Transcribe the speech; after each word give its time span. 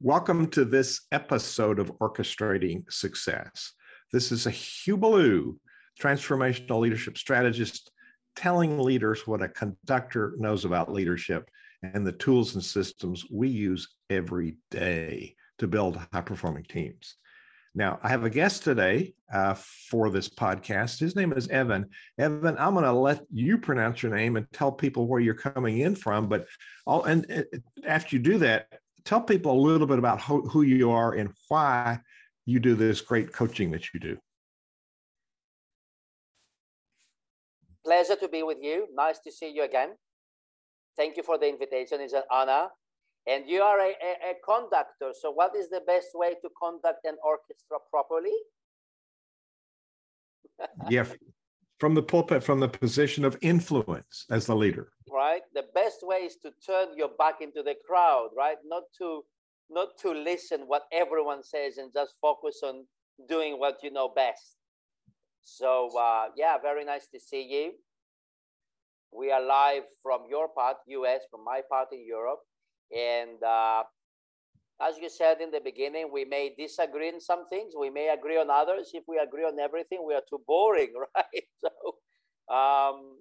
Welcome 0.00 0.46
to 0.50 0.64
this 0.64 1.08
episode 1.10 1.80
of 1.80 1.90
Orchestrating 1.98 2.84
Success. 2.88 3.72
This 4.12 4.30
is 4.30 4.46
a 4.46 4.50
Hubaloo, 4.50 5.58
transformational 6.00 6.78
leadership 6.78 7.18
strategist, 7.18 7.90
telling 8.36 8.78
leaders 8.78 9.26
what 9.26 9.42
a 9.42 9.48
conductor 9.48 10.36
knows 10.38 10.64
about 10.64 10.92
leadership 10.92 11.50
and 11.82 12.06
the 12.06 12.12
tools 12.12 12.54
and 12.54 12.62
systems 12.62 13.24
we 13.28 13.48
use 13.48 13.88
every 14.08 14.58
day 14.70 15.34
to 15.58 15.66
build 15.66 15.98
high 16.12 16.20
performing 16.20 16.62
teams. 16.62 17.16
Now, 17.74 17.98
I 18.00 18.08
have 18.10 18.22
a 18.22 18.30
guest 18.30 18.62
today 18.62 19.14
uh, 19.34 19.54
for 19.54 20.10
this 20.10 20.28
podcast. 20.28 21.00
His 21.00 21.16
name 21.16 21.32
is 21.32 21.48
Evan. 21.48 21.86
Evan, 22.18 22.56
I'm 22.56 22.74
going 22.74 22.84
to 22.84 22.92
let 22.92 23.22
you 23.32 23.58
pronounce 23.58 24.04
your 24.04 24.14
name 24.14 24.36
and 24.36 24.46
tell 24.52 24.70
people 24.70 25.08
where 25.08 25.20
you're 25.20 25.34
coming 25.34 25.78
in 25.78 25.96
from. 25.96 26.28
But 26.28 26.46
I'll, 26.86 27.02
and 27.02 27.28
uh, 27.28 27.58
after 27.84 28.14
you 28.14 28.22
do 28.22 28.38
that, 28.38 28.68
tell 29.04 29.20
people 29.20 29.52
a 29.52 29.60
little 29.60 29.86
bit 29.86 29.98
about 29.98 30.20
who, 30.20 30.48
who 30.48 30.62
you 30.62 30.90
are 30.90 31.14
and 31.14 31.30
why 31.48 32.00
you 32.46 32.60
do 32.60 32.74
this 32.74 33.00
great 33.00 33.32
coaching 33.32 33.70
that 33.72 33.92
you 33.92 34.00
do. 34.00 34.16
Pleasure 37.84 38.16
to 38.16 38.28
be 38.28 38.42
with 38.42 38.58
you. 38.60 38.86
Nice 38.94 39.18
to 39.20 39.32
see 39.32 39.50
you 39.50 39.64
again. 39.64 39.90
Thank 40.96 41.16
you 41.16 41.22
for 41.22 41.38
the 41.38 41.48
invitation. 41.48 42.00
It's 42.00 42.12
an 42.12 42.22
honor. 42.30 42.68
And 43.26 43.48
you 43.48 43.62
are 43.62 43.78
a, 43.78 43.90
a, 43.90 44.30
a 44.30 44.34
conductor. 44.44 45.12
So, 45.18 45.30
what 45.30 45.54
is 45.54 45.68
the 45.68 45.82
best 45.86 46.08
way 46.14 46.30
to 46.30 46.48
conduct 46.60 47.04
an 47.04 47.16
orchestra 47.22 47.78
properly? 47.90 48.32
yeah, 50.88 51.04
from 51.78 51.94
the 51.94 52.02
pulpit, 52.02 52.42
from 52.42 52.60
the 52.60 52.68
position 52.68 53.24
of 53.24 53.36
influence 53.40 54.26
as 54.30 54.46
the 54.46 54.56
leader 54.56 54.92
right? 55.10 55.42
The 55.54 55.64
best 55.74 55.98
way 56.02 56.18
is 56.18 56.36
to 56.42 56.52
turn 56.64 56.96
your 56.96 57.10
back 57.18 57.40
into 57.40 57.62
the 57.62 57.74
crowd, 57.86 58.30
right? 58.36 58.56
Not 58.64 58.84
to 58.98 59.24
not 59.70 59.98
to 59.98 60.10
listen 60.12 60.60
what 60.66 60.84
everyone 60.92 61.42
says 61.42 61.76
and 61.76 61.92
just 61.92 62.14
focus 62.22 62.60
on 62.64 62.86
doing 63.28 63.58
what 63.58 63.78
you 63.82 63.90
know 63.90 64.08
best. 64.08 64.56
So 65.42 65.90
uh, 65.98 66.28
yeah, 66.36 66.56
very 66.58 66.84
nice 66.84 67.06
to 67.08 67.20
see 67.20 67.42
you. 67.42 67.72
We 69.12 69.30
are 69.30 69.42
live 69.42 69.84
from 70.02 70.22
your 70.28 70.48
part, 70.48 70.76
US, 70.86 71.20
from 71.30 71.44
my 71.44 71.60
part 71.70 71.88
in 71.92 72.04
Europe, 72.06 72.40
and 72.94 73.42
uh, 73.42 73.82
as 74.80 74.96
you 74.98 75.08
said 75.08 75.40
in 75.40 75.50
the 75.50 75.60
beginning, 75.60 76.10
we 76.12 76.24
may 76.24 76.54
disagree 76.56 77.08
in 77.08 77.20
some 77.20 77.48
things, 77.48 77.74
we 77.78 77.90
may 77.90 78.08
agree 78.08 78.38
on 78.38 78.48
others. 78.50 78.90
If 78.94 79.04
we 79.08 79.18
agree 79.18 79.44
on 79.44 79.58
everything, 79.58 80.04
we 80.06 80.14
are 80.14 80.22
too 80.28 80.40
boring, 80.46 80.92
right? 81.16 81.44
So 81.60 81.98
um, 82.54 83.18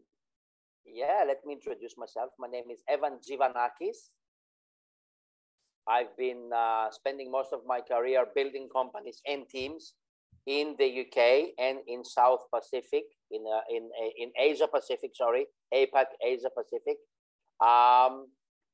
yeah, 0.86 1.24
let 1.28 1.46
me 1.46 1.54
introduce 1.54 1.98
myself. 1.98 2.32
My 2.40 2.48
name 2.48 2.66
is 2.72 2.82
Evan 2.88 3.20
Givanakis. 3.20 4.10
I've 5.88 6.16
been 6.18 6.50
uh, 6.54 6.92
spending 6.92 7.32
most 7.32 7.54
of 7.54 7.62
my 7.66 7.82
career 7.82 8.26
building 8.36 8.68
companies 8.74 9.22
and 9.26 9.48
teams 9.50 9.94
in 10.46 10.76
the 10.78 11.02
UK 11.02 11.54
and 11.58 11.80
in 11.88 12.04
South 12.04 12.46
Pacific, 12.54 13.04
in 13.32 13.44
uh, 13.48 13.62
in 13.70 13.90
uh, 14.00 14.10
in 14.18 14.32
Asia 14.38 14.68
Pacific, 14.68 15.12
sorry, 15.16 15.48
APAC, 15.74 16.06
Asia 16.24 16.50
Pacific. 16.56 16.98
Um, 17.60 18.28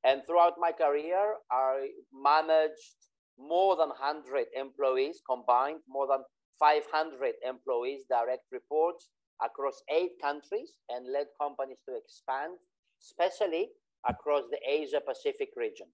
and 0.03 0.21
throughout 0.27 0.55
my 0.59 0.71
career, 0.71 1.35
I 1.51 1.87
managed 2.13 3.09
more 3.37 3.75
than 3.75 3.89
100 3.89 4.47
employees 4.55 5.21
combined, 5.27 5.79
more 5.87 6.07
than 6.07 6.23
500 6.59 7.33
employees, 7.47 8.03
direct 8.09 8.43
reports, 8.51 9.09
across 9.43 9.81
eight 9.89 10.11
countries 10.21 10.73
and 10.89 11.11
led 11.11 11.27
companies 11.39 11.79
to 11.87 11.95
expand, 11.95 12.53
especially 13.01 13.69
across 14.07 14.43
the 14.51 14.59
Asia 14.67 15.01
Pacific 15.05 15.49
region. 15.55 15.87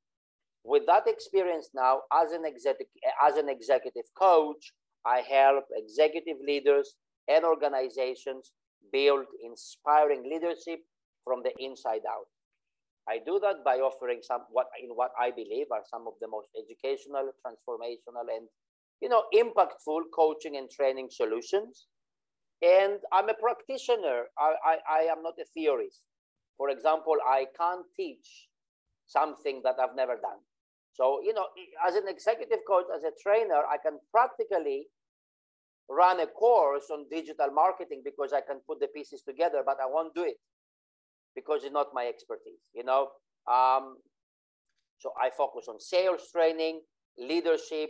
With 0.63 0.83
that 0.87 1.07
experience 1.07 1.69
now, 1.73 2.01
as 2.11 2.31
an, 2.31 2.43
executive, 2.45 2.87
as 3.25 3.37
an 3.37 3.47
executive 3.47 4.05
coach, 4.17 4.73
I 5.05 5.21
help 5.21 5.65
executive 5.71 6.37
leaders 6.45 6.95
and 7.27 7.45
organizations 7.45 8.51
build 8.91 9.25
inspiring 9.43 10.23
leadership 10.29 10.79
from 11.23 11.43
the 11.43 11.51
inside 11.59 12.01
out. 12.09 12.27
I 13.09 13.19
do 13.25 13.39
that 13.41 13.63
by 13.65 13.77
offering 13.77 14.19
some 14.21 14.41
what 14.51 14.67
in 14.81 14.89
what 14.91 15.11
I 15.19 15.31
believe 15.31 15.67
are 15.71 15.83
some 15.89 16.05
of 16.07 16.13
the 16.21 16.27
most 16.27 16.49
educational, 16.57 17.31
transformational, 17.43 18.29
and 18.35 18.47
you 19.01 19.09
know 19.09 19.23
impactful 19.33 20.01
coaching 20.15 20.57
and 20.57 20.69
training 20.69 21.09
solutions 21.09 21.87
and 22.61 22.99
I'm 23.13 23.29
a 23.29 23.33
practitioner. 23.33 24.25
I, 24.37 24.55
I, 24.65 24.77
I 24.89 25.01
am 25.11 25.23
not 25.23 25.35
a 25.39 25.45
theorist. 25.53 26.01
For 26.57 26.69
example, 26.69 27.15
I 27.25 27.45
can't 27.57 27.85
teach 27.95 28.47
something 29.07 29.61
that 29.63 29.75
I've 29.81 29.95
never 29.95 30.15
done. 30.15 30.39
So, 30.93 31.21
you 31.23 31.33
know, 31.33 31.45
as 31.87 31.95
an 31.95 32.03
executive 32.07 32.59
coach, 32.67 32.85
as 32.93 33.03
a 33.03 33.11
trainer, 33.23 33.63
I 33.71 33.77
can 33.77 33.99
practically 34.11 34.87
run 35.89 36.19
a 36.19 36.27
course 36.27 36.89
on 36.91 37.05
digital 37.09 37.49
marketing 37.51 38.01
because 38.03 38.33
I 38.33 38.41
can 38.41 38.59
put 38.67 38.79
the 38.81 38.87
pieces 38.87 39.21
together, 39.21 39.63
but 39.65 39.77
I 39.81 39.87
won't 39.87 40.13
do 40.13 40.23
it 40.23 40.35
because 41.39 41.63
it's 41.63 41.73
not 41.73 41.87
my 41.93 42.05
expertise, 42.05 42.63
you 42.73 42.83
know. 42.83 43.07
Um, 43.47 43.97
so 44.99 45.11
I 45.19 45.29
focus 45.35 45.67
on 45.69 45.79
sales 45.79 46.21
training, 46.31 46.81
leadership, 47.17 47.89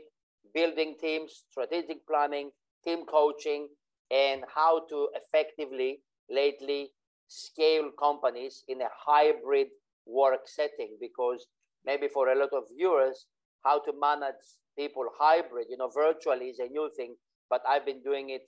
building 0.53 0.95
teams, 1.01 1.43
strategic 1.49 2.05
planning, 2.07 2.51
team 2.85 3.05
coaching, 3.05 3.67
and 4.11 4.43
how 4.53 4.81
to 4.89 5.09
effectively 5.15 5.99
lately 6.29 6.91
scale 7.27 7.89
companies 7.97 8.63
in 8.67 8.81
a 8.81 8.89
hybrid 9.05 9.67
work 10.05 10.41
setting 10.45 10.97
because 10.99 11.45
maybe 11.85 12.07
for 12.07 12.29
a 12.29 12.37
lot 12.37 12.49
of 12.53 12.63
viewers 12.75 13.25
how 13.63 13.79
to 13.79 13.91
manage 13.99 14.41
people 14.77 15.05
hybrid 15.19 15.67
you 15.69 15.77
know 15.77 15.89
virtually 15.93 16.45
is 16.45 16.59
a 16.59 16.67
new 16.67 16.89
thing 16.97 17.15
but 17.49 17.61
i've 17.69 17.85
been 17.85 18.01
doing 18.01 18.31
it 18.31 18.41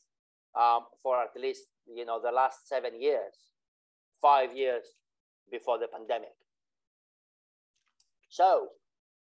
um, 0.59 0.81
for 1.03 1.21
at 1.21 1.29
least 1.39 1.61
you 1.93 2.05
know 2.05 2.19
the 2.23 2.31
last 2.31 2.67
seven 2.67 2.99
years 2.99 3.50
five 4.21 4.55
years 4.55 4.83
before 5.51 5.79
the 5.79 5.87
pandemic. 5.87 6.35
So 8.29 8.67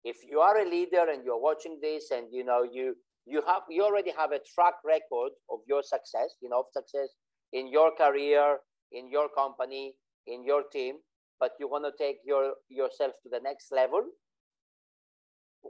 if 0.05 0.17
you 0.29 0.41
are 0.41 0.59
a 0.59 0.69
leader 0.69 1.07
and 1.11 1.25
you're 1.25 1.41
watching 1.41 1.79
this 1.81 2.11
and 2.11 2.27
you 2.31 2.45
know 2.45 2.63
you 2.63 2.97
you 3.27 3.43
have 3.47 3.63
you 3.69 3.83
already 3.83 4.13
have 4.17 4.33
a 4.33 4.41
track 4.55 4.75
record 4.85 5.33
of 5.51 5.61
your 5.67 5.83
success 5.83 6.37
you 6.41 6.49
know 6.49 6.61
of 6.61 6.67
success 6.73 7.09
in 7.53 7.69
your 7.69 7.91
career 7.97 8.59
in 8.93 9.11
your 9.11 9.29
company 9.29 9.95
in 10.27 10.45
your 10.45 10.63
team 10.73 10.97
but 11.41 11.53
you 11.59 11.69
want 11.69 11.85
to 11.85 11.93
take 12.05 12.19
your 12.25 12.55
yourself 12.69 13.13
to 13.23 13.29
the 13.29 13.41
next 13.43 13.73
level 13.73 14.05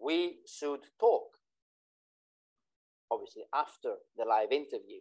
we 0.02 0.36
should 0.46 0.80
talk 1.00 1.36
obviously 3.10 3.42
after 3.54 3.94
the 4.16 4.24
live 4.24 4.52
interview. 4.52 5.00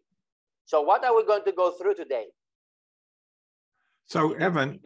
So 0.65 0.81
what 0.81 1.03
are 1.03 1.15
we 1.15 1.25
going 1.25 1.43
to 1.45 1.51
go 1.51 1.71
through 1.71 1.95
today 1.95 2.25
so 4.05 4.33
evan 4.33 4.79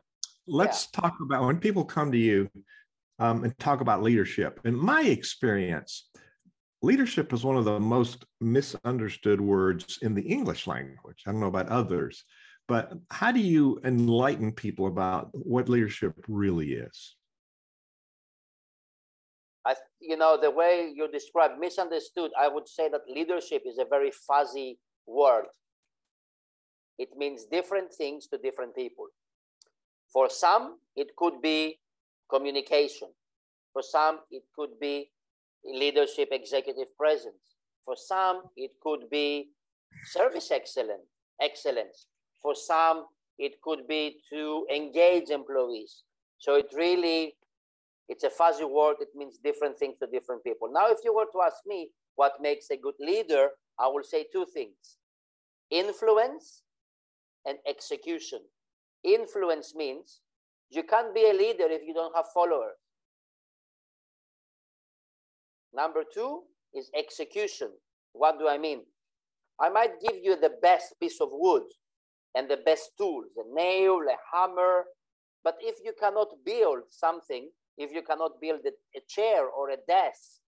let's 0.48 0.88
yeah. 0.94 1.02
talk 1.02 1.16
about 1.22 1.46
when 1.46 1.60
people 1.60 1.86
come 1.86 2.12
to 2.12 2.18
you 2.18 2.50
um, 3.20 3.44
and 3.44 3.58
talk 3.60 3.82
about 3.82 4.02
leadership 4.02 4.60
in 4.66 4.76
my 4.76 5.02
experience 5.04 6.10
leadership 6.82 7.34
is 7.34 7.44
one 7.44 7.58
of 7.58 7.66
the 7.66 7.80
most 7.80 8.26
misunderstood 8.40 9.42
words 9.42 10.00
in 10.02 10.14
the 10.14 10.22
English 10.22 10.68
language. 10.68 11.24
I 11.28 11.32
don't 11.32 11.42
know 11.42 11.48
about 11.48 11.70
others, 11.70 12.24
but 12.68 12.94
how 13.10 13.32
do 13.32 13.40
you 13.40 13.80
enlighten 13.84 14.52
people 14.52 14.88
about 14.88 15.30
what 15.34 15.70
leadership 15.70 16.14
really 16.28 16.74
is? 16.74 17.16
I, 19.66 19.76
you 20.00 20.16
know, 20.16 20.40
the 20.42 20.52
way 20.52 20.92
you 20.96 21.12
describe 21.12 21.60
misunderstood, 21.60 22.32
I 22.40 22.48
would 22.48 22.68
say 22.68 22.90
that 22.90 23.02
leadership 23.10 23.64
is 23.66 23.78
a 23.78 23.86
very 23.86 24.12
fuzzy 24.12 24.80
word. 25.06 25.46
It 27.00 27.18
means 27.18 27.46
different 27.46 27.94
things 27.94 28.28
to 28.28 28.38
different 28.38 28.76
people. 28.76 29.08
For 30.14 30.30
some, 30.30 30.80
it 30.96 31.16
could 31.18 31.42
be 31.42 31.80
communication. 32.30 33.10
For 33.74 33.82
some, 33.84 34.20
it 34.32 34.44
could 34.56 34.80
be 34.80 35.12
leadership 35.66 36.30
executive 36.32 36.96
presence. 36.98 37.58
For 37.86 37.96
some, 37.96 38.44
it 38.58 38.72
could 38.84 39.10
be 39.10 39.50
service 40.06 40.52
excellence, 40.52 41.10
excellence. 41.42 42.08
For 42.42 42.56
some, 42.56 43.08
it 43.40 43.62
could 43.64 43.88
be 43.88 44.18
to 44.32 44.68
engage 44.74 45.30
employees. 45.32 46.04
So 46.40 46.56
it 46.56 46.68
really, 46.76 47.36
It's 48.10 48.24
a 48.24 48.30
fuzzy 48.30 48.66
word. 48.66 48.98
It 49.02 49.10
means 49.16 49.38
different 49.38 49.78
things 49.78 49.98
to 50.00 50.08
different 50.08 50.44
people. 50.44 50.70
Now, 50.72 50.88
if 50.90 51.00
you 51.06 51.14
were 51.16 51.28
to 51.32 51.42
ask 51.46 51.58
me 51.66 51.92
what 52.16 52.42
makes 52.42 52.70
a 52.72 52.78
good 52.78 52.96
leader, 53.00 53.50
I 53.80 53.88
will 53.88 54.04
say 54.04 54.26
two 54.32 54.46
things 54.54 54.98
influence 55.70 56.64
and 57.46 57.58
execution. 57.68 58.40
Influence 59.04 59.74
means 59.76 60.22
you 60.70 60.84
can't 60.84 61.14
be 61.14 61.30
a 61.30 61.34
leader 61.34 61.68
if 61.70 61.82
you 61.86 61.94
don't 61.94 62.16
have 62.16 62.26
followers. 62.34 62.76
Number 65.74 66.04
two 66.14 66.44
is 66.74 66.90
execution. 66.96 67.70
What 68.14 68.40
do 68.40 68.48
I 68.48 68.58
mean? 68.58 68.82
I 69.60 69.70
might 69.70 70.00
give 70.02 70.18
you 70.22 70.36
the 70.40 70.54
best 70.62 70.94
piece 71.00 71.20
of 71.22 71.30
wood 71.32 71.64
and 72.36 72.50
the 72.50 72.58
best 72.58 72.92
tools, 72.98 73.26
a 73.38 73.56
nail, 73.56 74.00
a 74.02 74.18
hammer, 74.36 74.86
but 75.44 75.58
if 75.62 75.76
you 75.84 75.94
cannot 76.00 76.28
build 76.46 76.84
something, 76.90 77.50
if 77.78 77.92
you 77.92 78.02
cannot 78.02 78.42
build 78.42 78.60
a, 78.66 79.00
chair 79.08 79.48
or 79.48 79.70
a 79.70 79.78
desk 79.88 80.42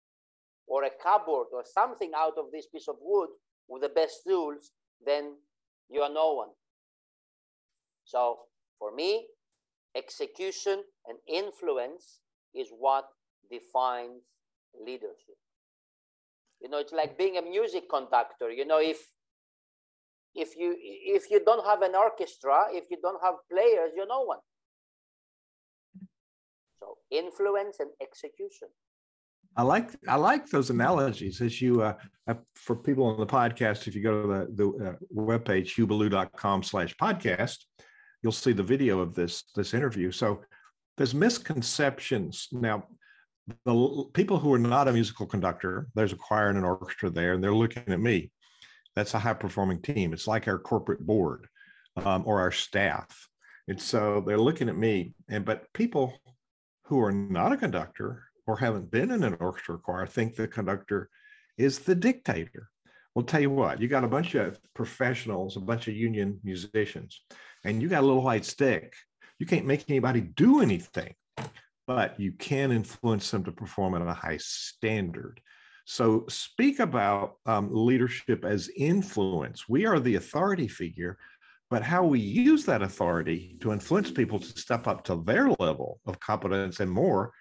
or 0.66 0.84
a 0.84 0.90
cupboard 1.02 1.46
or 1.52 1.62
something 1.64 2.10
out 2.16 2.34
of 2.38 2.46
this 2.52 2.66
piece 2.66 2.88
of 2.88 2.96
wood 3.00 3.28
with 3.68 3.82
the 3.82 3.88
best 3.88 4.20
tools, 4.26 4.70
then 5.04 5.34
you 5.90 6.00
are 6.00 6.12
no 6.12 6.34
one. 6.34 6.48
So 8.08 8.38
for 8.78 8.94
me, 8.94 9.26
execution 9.94 10.82
and 11.06 11.18
influence 11.28 12.20
is 12.54 12.68
what 12.70 13.04
defines 13.50 14.22
leadership. 14.86 15.38
You 16.62 16.70
know, 16.70 16.78
it's 16.78 16.92
like 16.92 17.18
being 17.18 17.36
a 17.36 17.42
music 17.42 17.84
conductor. 17.90 18.50
You 18.50 18.64
know, 18.64 18.80
if 18.80 18.98
if 20.34 20.56
you 20.56 20.74
if 20.78 21.30
you 21.30 21.44
don't 21.44 21.64
have 21.66 21.82
an 21.82 21.94
orchestra, 21.94 22.68
if 22.72 22.84
you 22.90 22.98
don't 23.02 23.22
have 23.22 23.34
players, 23.52 23.92
you're 23.94 24.08
no 24.08 24.22
one. 24.22 24.42
So 26.80 26.96
influence 27.10 27.76
and 27.78 27.90
execution. 28.00 28.68
I 29.54 29.62
like 29.62 29.90
I 30.08 30.16
like 30.16 30.48
those 30.48 30.70
analogies 30.70 31.42
as 31.42 31.60
you 31.60 31.82
uh, 31.82 31.94
uh, 32.26 32.34
for 32.54 32.74
people 32.76 33.04
on 33.04 33.20
the 33.20 33.26
podcast. 33.26 33.86
If 33.86 33.94
you 33.94 34.02
go 34.02 34.22
to 34.22 34.28
the 34.28 34.40
the 34.60 34.66
uh, 34.86 34.94
webpage 35.14 35.74
hubaloo.com 35.76 36.62
slash 36.62 36.94
podcast, 36.96 37.58
you'll 38.22 38.32
see 38.32 38.52
the 38.52 38.62
video 38.62 39.00
of 39.00 39.14
this 39.14 39.44
this 39.54 39.74
interview. 39.74 40.10
So 40.10 40.40
there's 40.96 41.14
misconceptions 41.14 42.48
now. 42.52 42.84
The 43.64 44.04
people 44.12 44.38
who 44.38 44.52
are 44.52 44.58
not 44.58 44.88
a 44.88 44.92
musical 44.92 45.24
conductor, 45.26 45.88
there's 45.94 46.12
a 46.12 46.16
choir 46.16 46.48
and 46.48 46.58
an 46.58 46.64
orchestra 46.64 47.08
there, 47.08 47.32
and 47.32 47.42
they're 47.42 47.54
looking 47.54 47.84
at 47.86 48.00
me. 48.00 48.30
That's 48.94 49.14
a 49.14 49.18
high 49.18 49.34
performing 49.34 49.80
team. 49.80 50.12
It's 50.12 50.26
like 50.26 50.48
our 50.48 50.58
corporate 50.58 51.06
board 51.06 51.46
um, 51.96 52.24
or 52.26 52.40
our 52.40 52.52
staff. 52.52 53.28
And 53.68 53.80
so 53.80 54.22
they're 54.26 54.38
looking 54.38 54.68
at 54.68 54.76
me. 54.76 55.14
And 55.30 55.44
but 55.44 55.72
people 55.72 56.14
who 56.84 57.00
are 57.00 57.12
not 57.12 57.52
a 57.52 57.56
conductor 57.56 58.24
or 58.46 58.56
haven't 58.56 58.90
been 58.90 59.10
in 59.10 59.22
an 59.22 59.36
orchestra 59.40 59.78
choir 59.78 60.06
think 60.06 60.34
the 60.34 60.48
conductor 60.48 61.08
is 61.56 61.80
the 61.80 61.94
dictator. 61.94 62.68
Well, 63.14 63.24
tell 63.24 63.40
you 63.40 63.50
what, 63.50 63.80
you 63.80 63.88
got 63.88 64.04
a 64.04 64.08
bunch 64.08 64.34
of 64.34 64.58
professionals, 64.74 65.56
a 65.56 65.60
bunch 65.60 65.88
of 65.88 65.94
union 65.94 66.40
musicians, 66.44 67.20
and 67.64 67.82
you 67.82 67.88
got 67.88 68.02
a 68.02 68.06
little 68.06 68.22
white 68.22 68.44
stick. 68.44 68.92
You 69.38 69.46
can't 69.46 69.66
make 69.66 69.88
anybody 69.88 70.20
do 70.20 70.60
anything, 70.60 71.14
but 71.86 72.18
you 72.18 72.32
can 72.32 72.72
influence 72.72 73.30
them 73.30 73.44
to 73.44 73.52
perform 73.52 73.94
at 73.94 74.02
a 74.02 74.12
high 74.12 74.38
standard. 74.38 75.40
So, 75.84 76.26
speak 76.28 76.80
about 76.80 77.36
um, 77.46 77.70
leadership 77.72 78.44
as 78.44 78.70
influence. 78.76 79.68
We 79.68 79.86
are 79.86 79.98
the 79.98 80.16
authority 80.16 80.68
figure, 80.68 81.16
but 81.70 81.82
how 81.82 82.04
we 82.04 82.20
use 82.20 82.64
that 82.64 82.82
authority 82.82 83.56
to 83.60 83.72
influence 83.72 84.10
people 84.10 84.38
to 84.38 84.46
step 84.46 84.86
up 84.86 85.04
to 85.04 85.22
their 85.24 85.50
level 85.58 86.00
of 86.06 86.20
competence 86.20 86.80
and 86.80 86.90
more 86.90 87.32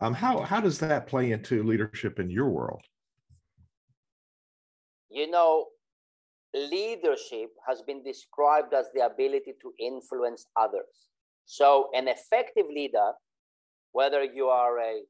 um, 0.00 0.14
how, 0.14 0.40
how 0.40 0.60
does 0.60 0.78
that 0.80 1.06
play 1.06 1.30
into 1.30 1.62
leadership 1.62 2.18
in 2.18 2.30
your 2.30 2.48
world 2.48 2.82
you 5.10 5.30
know 5.30 5.66
leadership 6.54 7.50
has 7.66 7.82
been 7.82 8.02
described 8.02 8.74
as 8.74 8.86
the 8.94 9.04
ability 9.04 9.54
to 9.62 9.72
influence 9.78 10.46
others. 10.56 11.10
So 11.44 11.90
an 11.94 12.08
effective 12.08 12.66
leader 12.68 13.12
whether 13.92 14.24
you 14.24 14.46
are 14.46 14.78
a, 14.78 15.02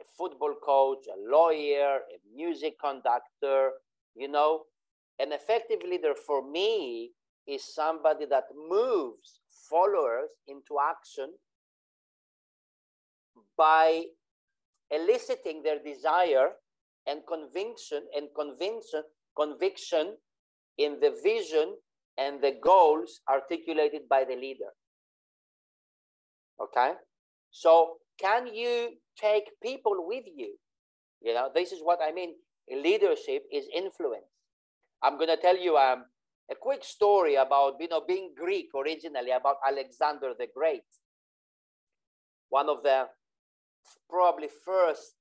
a 0.00 0.04
football 0.18 0.54
coach 0.62 1.06
a 1.06 1.30
lawyer 1.30 2.00
a 2.14 2.36
music 2.36 2.74
conductor 2.80 3.70
you 4.14 4.28
know 4.28 4.62
an 5.18 5.32
effective 5.32 5.78
leader 5.88 6.14
for 6.14 6.48
me 6.48 7.12
is 7.46 7.74
somebody 7.74 8.26
that 8.26 8.44
moves 8.68 9.40
followers 9.70 10.28
into 10.48 10.76
action 10.82 11.32
by 13.56 14.02
eliciting 14.90 15.62
their 15.62 15.78
desire 15.82 16.50
and 17.06 17.20
conviction 17.26 18.02
and 18.14 18.28
conviction 18.36 19.02
conviction 19.36 20.16
in 20.78 20.98
the 21.00 21.14
vision 21.22 21.74
and 22.18 22.42
the 22.42 22.54
goals 22.62 23.20
articulated 23.30 24.08
by 24.08 24.24
the 24.24 24.34
leader. 24.34 24.72
Okay? 26.60 26.92
So 27.50 27.98
can 28.18 28.46
you 28.46 28.90
take 29.18 29.44
people 29.62 30.06
with 30.06 30.24
you? 30.34 30.56
You 31.22 31.34
know 31.34 31.50
this 31.54 31.72
is 31.72 31.80
what 31.82 31.98
i 32.02 32.12
mean. 32.12 32.34
Leadership 32.70 33.44
is 33.52 33.66
influence. 33.74 34.26
I'm 35.02 35.16
going 35.16 35.28
to 35.28 35.36
tell 35.36 35.56
you 35.56 35.76
um, 35.76 36.04
a 36.50 36.54
quick 36.54 36.82
story 36.84 37.36
about 37.36 37.74
you 37.80 37.88
know 37.88 38.02
being 38.06 38.32
Greek 38.36 38.68
originally 38.74 39.30
about 39.30 39.56
Alexander 39.66 40.34
the 40.38 40.46
Great, 40.54 40.88
one 42.48 42.68
of 42.68 42.82
the 42.82 43.06
probably 44.08 44.48
first 44.64 45.15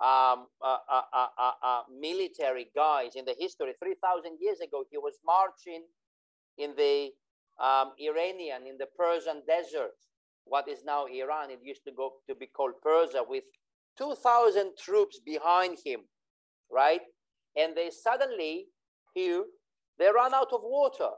um, 0.00 0.46
uh, 0.60 0.78
uh, 0.90 1.52
uh, 1.62 1.82
military 2.00 2.68
guys 2.74 3.14
in 3.14 3.24
the 3.24 3.34
history. 3.38 3.72
Three 3.78 3.96
thousand 4.02 4.38
years 4.40 4.60
ago, 4.60 4.84
he 4.90 4.98
was 4.98 5.14
marching 5.24 5.84
in 6.58 6.74
the 6.76 7.10
um, 7.60 7.92
Iranian, 7.98 8.66
in 8.66 8.78
the 8.78 8.86
Persian 8.98 9.42
desert, 9.46 9.94
what 10.44 10.68
is 10.68 10.84
now 10.84 11.06
Iran. 11.06 11.50
It 11.50 11.60
used 11.62 11.84
to 11.84 11.92
go 11.92 12.14
to 12.28 12.34
be 12.34 12.46
called 12.46 12.74
Persia, 12.82 13.22
with 13.26 13.44
two 13.96 14.14
thousand 14.14 14.72
troops 14.76 15.20
behind 15.24 15.78
him, 15.84 16.00
right? 16.70 17.02
And 17.56 17.76
they 17.76 17.90
suddenly 17.90 18.66
hear 19.14 19.44
they 19.98 20.06
ran 20.06 20.34
out 20.34 20.52
of 20.52 20.60
water. 20.62 21.10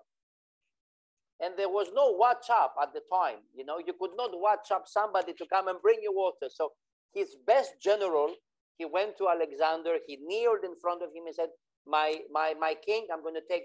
And 1.40 1.54
there 1.56 1.68
was 1.68 1.88
no 1.92 2.14
WhatsApp 2.14 2.70
at 2.80 2.92
the 2.92 3.00
time. 3.12 3.38
You 3.54 3.64
know, 3.64 3.78
you 3.78 3.92
could 3.98 4.12
not 4.16 4.30
WhatsApp 4.32 4.86
somebody 4.86 5.32
to 5.34 5.46
come 5.46 5.66
and 5.68 5.82
bring 5.82 5.98
you 6.00 6.12
water. 6.12 6.48
So 6.48 6.72
his 7.12 7.36
best 7.46 7.72
general, 7.82 8.34
he 8.78 8.84
went 8.84 9.16
to 9.18 9.28
Alexander, 9.28 9.98
he 10.06 10.18
kneeled 10.20 10.64
in 10.64 10.74
front 10.80 11.02
of 11.02 11.10
him 11.10 11.26
and 11.26 11.34
said, 11.34 11.50
My 11.86 12.18
my 12.30 12.54
my 12.58 12.74
king, 12.74 13.06
I'm 13.12 13.22
going 13.22 13.34
to 13.34 13.48
take 13.48 13.64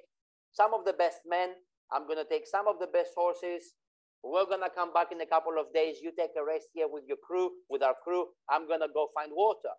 some 0.51 0.74
of 0.74 0.86
the 0.86 0.94
best 0.94 1.20
men, 1.28 1.50
I'm 1.92 2.06
going 2.06 2.18
to 2.18 2.30
take 2.30 2.48
some 2.48 2.68
of 2.68 2.80
the 2.80 2.88
best 2.88 3.12
horses. 3.16 3.74
We're 4.22 4.46
going 4.46 4.62
to 4.62 4.70
come 4.70 4.94
back 4.94 5.12
in 5.12 5.22
a 5.22 5.25
couple 5.25 5.54
of 5.58 5.74
days. 5.74 5.98
You 6.01 6.12
take 6.12 6.32
a 6.38 6.44
rest 6.44 6.68
here 6.74 6.88
with 6.89 7.06
your 7.08 7.18
crew, 7.24 7.51
with 7.70 7.82
our 7.82 7.96
crew. 8.04 8.28
I'm 8.50 8.68
going 8.68 8.82
to 8.82 8.92
go 8.94 9.08
find 9.16 9.32
water. 9.34 9.72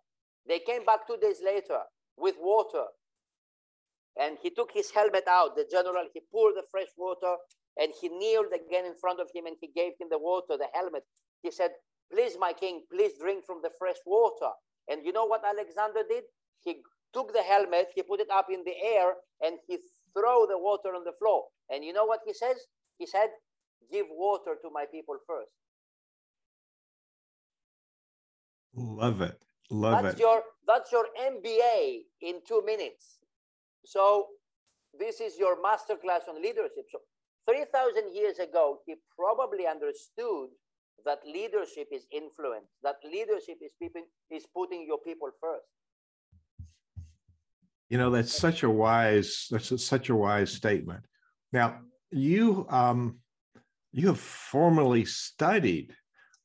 They 0.47 0.59
came 0.59 0.83
back 0.83 1.05
two 1.05 1.17
days 1.17 1.37
later 1.45 1.79
with 2.17 2.35
water. 2.39 2.85
And 4.19 4.37
he 4.41 4.49
took 4.49 4.71
his 4.73 4.91
helmet 4.91 5.25
out. 5.29 5.55
The 5.55 5.67
general, 5.71 6.07
he 6.13 6.21
poured 6.31 6.55
the 6.55 6.63
fresh 6.71 6.89
water 6.97 7.35
and 7.77 7.93
he 8.01 8.09
kneeled 8.09 8.51
again 8.53 8.85
in 8.85 8.95
front 8.99 9.21
of 9.21 9.29
him 9.33 9.45
and 9.45 9.55
he 9.61 9.69
gave 9.73 9.93
him 9.99 10.07
the 10.09 10.19
water, 10.19 10.57
the 10.57 10.67
helmet. 10.73 11.03
He 11.43 11.51
said, 11.51 11.71
Please, 12.11 12.35
my 12.37 12.51
king, 12.51 12.81
please 12.91 13.13
drink 13.21 13.45
from 13.45 13.61
the 13.63 13.71
fresh 13.79 13.95
water. 14.05 14.51
And 14.89 15.05
you 15.05 15.13
know 15.13 15.25
what 15.25 15.41
Alexander 15.45 16.01
did? 16.07 16.23
He 16.63 16.81
took 17.13 17.33
the 17.33 17.41
helmet, 17.43 17.87
he 17.95 18.03
put 18.03 18.19
it 18.19 18.29
up 18.31 18.47
in 18.51 18.63
the 18.63 18.73
air, 18.95 19.13
and 19.41 19.57
he 19.67 19.77
threw 20.13 20.47
the 20.49 20.57
water 20.57 20.89
on 20.95 21.03
the 21.03 21.13
floor. 21.19 21.45
And 21.69 21.83
you 21.83 21.93
know 21.93 22.05
what 22.05 22.21
he 22.25 22.33
says? 22.33 22.57
He 22.97 23.05
said, 23.05 23.29
Give 23.91 24.05
water 24.11 24.55
to 24.61 24.69
my 24.71 24.85
people 24.91 25.17
first. 25.27 25.51
Love 28.75 29.21
it. 29.21 29.37
Love 29.69 30.03
that's 30.03 30.15
it. 30.15 30.19
Your, 30.21 30.43
that's 30.67 30.91
your 30.91 31.05
MBA 31.19 32.01
in 32.21 32.35
two 32.47 32.61
minutes. 32.65 33.19
So 33.85 34.27
this 34.97 35.19
is 35.19 35.37
your 35.37 35.57
masterclass 35.57 36.29
on 36.29 36.41
leadership. 36.41 36.85
So 36.91 36.99
3,000 37.49 38.15
years 38.15 38.39
ago, 38.39 38.79
he 38.85 38.95
probably 39.17 39.67
understood 39.67 40.49
that 41.05 41.19
leadership 41.25 41.87
is 41.91 42.05
influence, 42.11 42.67
that 42.83 42.97
leadership 43.03 43.57
is, 43.61 43.71
people, 43.81 44.01
is 44.29 44.45
putting 44.55 44.85
your 44.85 44.99
people 44.99 45.29
first. 45.39 45.65
You 47.89 47.97
know, 47.97 48.09
that's 48.09 48.33
such 48.33 48.63
a 48.63 48.69
wise, 48.69 49.47
that's 49.51 49.71
a, 49.71 49.77
such 49.77 50.09
a 50.09 50.15
wise 50.15 50.51
statement. 50.51 51.03
Now, 51.51 51.79
you, 52.11 52.65
um, 52.69 53.19
you 53.91 54.07
have 54.07 54.19
formally 54.19 55.05
studied 55.05 55.93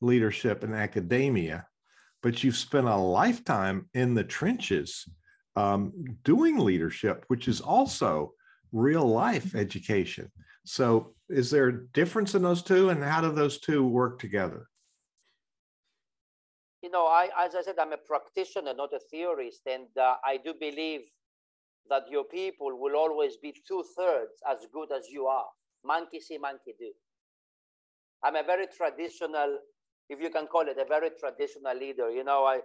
leadership 0.01 0.65
in 0.65 0.75
academia, 0.75 1.67
but 2.23 2.43
you've 2.43 2.57
spent 2.57 2.89
a 2.89 2.97
lifetime 2.97 3.89
in 3.95 4.15
the 4.15 4.25
trenches 4.25 5.07
um, 5.55 5.93
doing 6.25 6.59
leadership, 6.59 7.25
which 7.29 7.49
is 7.49 7.61
also 7.61 8.33
real 8.73 9.07
life 9.07 9.55
education. 9.55 10.31
So, 10.65 11.15
is 11.29 11.51
there 11.51 11.69
a 11.69 11.87
difference 11.89 12.35
in 12.35 12.43
those 12.43 12.63
two, 12.63 12.91
and 12.91 13.03
how 13.03 13.21
do 13.21 13.33
those 13.33 13.59
two 13.59 13.87
work 13.87 14.19
together? 14.19 14.69
you 16.87 16.93
know, 16.93 17.07
I, 17.07 17.29
as 17.45 17.57
I 17.57 17.63
said, 17.63 17.75
I'm 17.81 17.93
a 17.93 17.97
practitioner, 17.97 18.73
not 18.73 18.93
a 18.95 19.01
theorist, 19.11 19.63
and 19.67 19.89
uh, 20.01 20.15
I 20.25 20.37
do 20.37 20.55
believe 20.55 21.01
that 21.91 22.05
your 22.09 22.23
people 22.23 22.79
will 22.79 22.95
always 22.95 23.37
be 23.39 23.53
two 23.67 23.83
thirds 23.97 24.35
as 24.49 24.69
good 24.73 24.93
as 24.93 25.09
you 25.11 25.27
are. 25.27 25.49
Monkey 25.85 26.21
see, 26.21 26.39
monkey 26.39 26.75
do. 26.79 26.93
I'm 28.23 28.37
a 28.37 28.45
very 28.45 28.67
traditional, 28.69 29.59
if 30.09 30.21
you 30.21 30.31
can 30.31 30.47
call 30.47 30.69
it, 30.69 30.79
a 30.79 30.85
very 30.85 31.11
traditional 31.19 31.77
leader. 31.77 32.09
You 32.09 32.23
know, 32.23 32.45
I, 32.45 32.61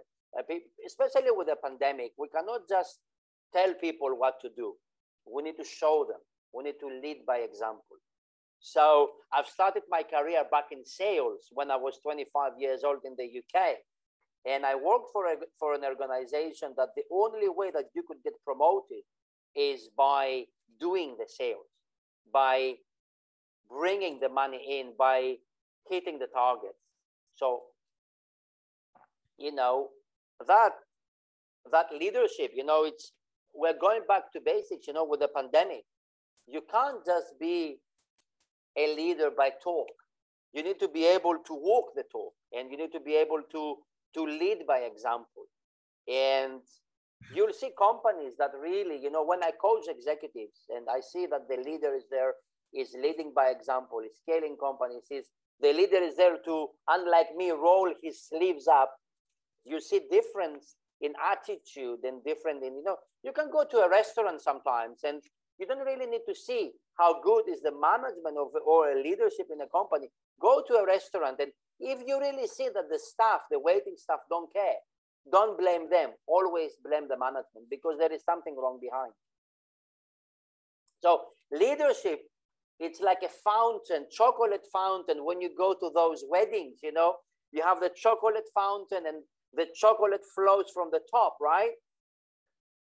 especially 0.86 1.32
with 1.32 1.48
the 1.48 1.56
pandemic, 1.56 2.12
we 2.16 2.28
cannot 2.28 2.68
just 2.68 3.00
tell 3.52 3.74
people 3.74 4.16
what 4.16 4.40
to 4.42 4.50
do. 4.56 4.74
We 5.26 5.42
need 5.42 5.56
to 5.56 5.64
show 5.64 6.06
them. 6.08 6.20
We 6.54 6.62
need 6.62 6.78
to 6.78 6.86
lead 6.86 7.26
by 7.26 7.38
example. 7.38 7.96
So 8.62 9.10
I've 9.32 9.46
started 9.46 9.82
my 9.90 10.04
career 10.04 10.44
back 10.50 10.66
in 10.70 10.86
sales 10.86 11.48
when 11.50 11.70
I 11.70 11.76
was 11.76 11.98
25 12.02 12.52
years 12.58 12.84
old 12.84 13.00
in 13.04 13.16
the 13.18 13.24
UK. 13.24 13.76
And 14.46 14.64
I 14.64 14.76
worked 14.76 15.10
for, 15.12 15.26
a, 15.26 15.36
for 15.58 15.74
an 15.74 15.84
organization 15.84 16.72
that 16.76 16.90
the 16.96 17.02
only 17.12 17.48
way 17.48 17.70
that 17.72 17.86
you 17.94 18.04
could 18.06 18.22
get 18.24 18.34
promoted 18.44 19.02
is 19.54 19.88
by 19.96 20.44
doing 20.80 21.16
the 21.18 21.26
sales, 21.28 21.66
by 22.32 22.74
bringing 23.68 24.20
the 24.20 24.28
money 24.28 24.80
in, 24.80 24.92
by 24.96 25.36
hitting 25.88 26.18
the 26.18 26.28
targets. 26.32 26.78
So, 27.34 27.62
you 29.38 29.54
know, 29.54 29.88
that 30.46 30.72
that 31.70 31.86
leadership, 31.92 32.52
you 32.54 32.64
know, 32.64 32.84
it's 32.84 33.12
we're 33.54 33.78
going 33.78 34.02
back 34.08 34.32
to 34.32 34.40
basics, 34.40 34.86
you 34.86 34.92
know, 34.92 35.04
with 35.04 35.20
the 35.20 35.28
pandemic. 35.28 35.84
You 36.48 36.62
can't 36.70 37.04
just 37.04 37.38
be 37.40 37.78
a 38.76 38.94
leader 38.94 39.30
by 39.36 39.50
talk. 39.62 39.88
You 40.52 40.62
need 40.62 40.78
to 40.80 40.88
be 40.88 41.06
able 41.06 41.36
to 41.46 41.54
walk 41.54 41.94
the 41.94 42.04
talk 42.10 42.32
and 42.52 42.70
you 42.70 42.76
need 42.76 42.92
to 42.92 43.00
be 43.00 43.14
able 43.16 43.42
to 43.52 43.76
to 44.14 44.24
lead 44.24 44.66
by 44.66 44.78
example. 44.78 45.48
And 46.06 46.60
you'll 47.34 47.52
see 47.52 47.70
companies 47.78 48.34
that 48.38 48.50
really, 48.60 48.98
you 49.02 49.10
know, 49.10 49.24
when 49.24 49.42
I 49.42 49.52
coach 49.60 49.84
executives 49.88 50.66
and 50.68 50.86
I 50.90 51.00
see 51.00 51.26
that 51.26 51.48
the 51.48 51.56
leader 51.56 51.94
is 51.94 52.04
there, 52.10 52.34
is 52.74 52.94
leading 53.00 53.32
by 53.34 53.46
example, 53.46 54.00
is 54.00 54.16
scaling 54.20 54.56
companies, 54.60 55.04
is 55.10 55.30
the 55.60 55.72
leader 55.72 56.02
is 56.02 56.16
there 56.16 56.36
to, 56.44 56.68
unlike 56.88 57.34
me, 57.36 57.50
roll 57.50 57.92
his 58.02 58.22
sleeves 58.22 58.66
up. 58.66 58.92
You 59.64 59.80
see 59.80 60.00
difference 60.10 60.76
in 61.00 61.12
attitude 61.22 62.00
and 62.04 62.22
different 62.24 62.62
in, 62.64 62.74
you 62.76 62.82
know, 62.84 62.96
you 63.22 63.32
can 63.32 63.50
go 63.50 63.64
to 63.70 63.78
a 63.78 63.88
restaurant 63.88 64.40
sometimes 64.40 65.00
and 65.04 65.22
you 65.58 65.66
don't 65.66 65.86
really 65.86 66.06
need 66.06 66.22
to 66.26 66.34
see 66.34 66.72
how 67.02 67.20
good 67.20 67.44
is 67.50 67.60
the 67.62 67.72
management 67.72 68.38
of 68.38 68.48
or 68.64 68.94
leadership 68.94 69.48
in 69.52 69.60
a 69.60 69.68
company. 69.68 70.06
Go 70.40 70.62
to 70.68 70.74
a 70.74 70.86
restaurant 70.86 71.36
and 71.40 71.50
if 71.80 71.98
you 72.06 72.20
really 72.20 72.46
see 72.46 72.68
that 72.72 72.88
the 72.88 72.98
staff, 72.98 73.40
the 73.50 73.58
waiting 73.58 73.96
staff 73.96 74.20
don't 74.30 74.52
care, 74.52 74.78
don't 75.30 75.58
blame 75.58 75.90
them. 75.90 76.10
Always 76.28 76.72
blame 76.84 77.08
the 77.08 77.18
management 77.18 77.66
because 77.68 77.96
there 77.98 78.12
is 78.12 78.22
something 78.22 78.54
wrong 78.56 78.78
behind. 78.80 79.12
So 81.02 81.22
leadership, 81.50 82.20
it's 82.78 83.00
like 83.00 83.22
a 83.24 83.32
fountain, 83.50 84.06
chocolate 84.10 84.66
fountain. 84.72 85.24
When 85.24 85.40
you 85.40 85.50
go 85.56 85.74
to 85.74 85.90
those 85.92 86.24
weddings, 86.28 86.78
you 86.82 86.92
know, 86.92 87.16
you 87.50 87.62
have 87.62 87.80
the 87.80 87.90
chocolate 87.96 88.48
fountain 88.54 89.06
and 89.08 89.22
the 89.54 89.66
chocolate 89.74 90.22
flows 90.34 90.70
from 90.72 90.90
the 90.92 91.00
top, 91.10 91.36
right? 91.40 91.72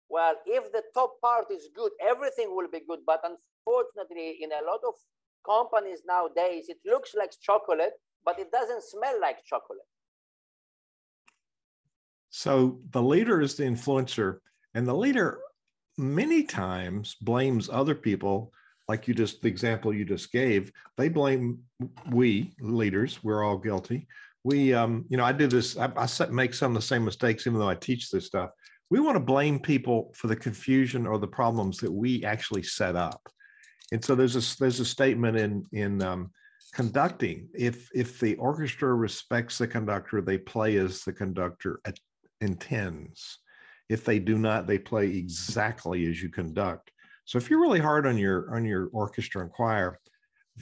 Well, 0.10 0.36
if 0.46 0.72
the 0.72 0.84
top 0.94 1.22
part 1.22 1.46
is 1.52 1.70
good, 1.76 1.92
everything 2.02 2.56
will 2.56 2.70
be 2.72 2.82
good. 2.88 3.00
But 3.06 3.22
unfortunately, 3.68 4.38
in 4.42 4.52
a 4.52 4.66
lot 4.66 4.80
of 4.88 4.94
companies 5.46 6.02
nowadays, 6.08 6.66
it 6.70 6.78
looks 6.86 7.14
like 7.16 7.32
chocolate, 7.42 7.94
but 8.26 8.40
it 8.40 8.52
doesn't 8.52 8.84
smell 8.84 9.20
like 9.22 9.44
chocolate. 9.46 9.80
So 12.30 12.80
the 12.92 13.02
leader 13.02 13.42
is 13.42 13.56
the 13.56 13.64
influencer, 13.64 14.40
and 14.74 14.88
the 14.88 14.94
leader 14.94 15.40
many 15.98 16.44
times 16.44 17.16
blames 17.22 17.70
other 17.70 17.96
people. 17.96 18.52
Like 18.88 19.06
you 19.08 19.14
just, 19.14 19.42
the 19.42 19.50
example 19.50 19.94
you 19.94 20.06
just 20.06 20.32
gave, 20.32 20.72
they 20.96 21.10
blame 21.10 21.60
we 22.10 22.54
leaders. 22.62 23.22
We're 23.22 23.44
all 23.44 23.58
guilty. 23.58 24.08
We, 24.46 24.74
um, 24.74 25.04
you 25.10 25.18
know, 25.18 25.26
I 25.26 25.34
do 25.34 25.48
this. 25.48 25.78
I, 25.78 25.92
I 25.98 26.08
make 26.30 26.54
some 26.54 26.72
of 26.72 26.82
the 26.82 26.88
same 26.88 27.04
mistakes, 27.04 27.46
even 27.46 27.60
though 27.60 27.68
I 27.68 27.76
teach 27.76 28.10
this 28.10 28.28
stuff. 28.28 28.52
We 28.90 29.02
want 29.02 29.16
to 29.16 29.20
blame 29.20 29.60
people 29.60 30.14
for 30.16 30.28
the 30.28 30.38
confusion 30.38 31.06
or 31.06 31.18
the 31.20 31.28
problems 31.28 31.80
that 31.80 31.92
we 31.92 32.24
actually 32.24 32.64
set 32.64 32.96
up. 32.96 33.28
And 33.92 34.04
so 34.04 34.16
there's 34.16 34.36
a 34.36 34.58
there's 34.60 34.80
a 34.80 34.86
statement 34.86 35.38
in 35.38 35.66
in 35.72 36.02
um, 36.04 36.32
conducting. 36.74 37.50
If 37.54 37.90
if 37.94 38.20
the 38.20 38.36
orchestra 38.36 38.94
respects 38.94 39.58
the 39.58 39.68
conductor 39.68 40.22
they 40.22 40.38
play 40.38 40.78
as 40.78 41.04
the 41.04 41.14
conductor 41.14 41.80
intends. 42.42 43.40
If 43.90 44.04
they 44.04 44.20
do 44.20 44.38
not 44.38 44.68
they 44.68 44.80
play 44.80 45.08
exactly 45.08 46.06
as 46.10 46.22
you 46.22 46.30
conduct. 46.30 46.92
So 47.26 47.38
if 47.38 47.50
you're 47.50 47.62
really 47.62 47.80
hard 47.80 48.06
on 48.06 48.18
your 48.18 48.54
on 48.56 48.66
your 48.66 48.90
orchestra 48.94 49.42
and 49.42 49.52
choir 49.52 50.00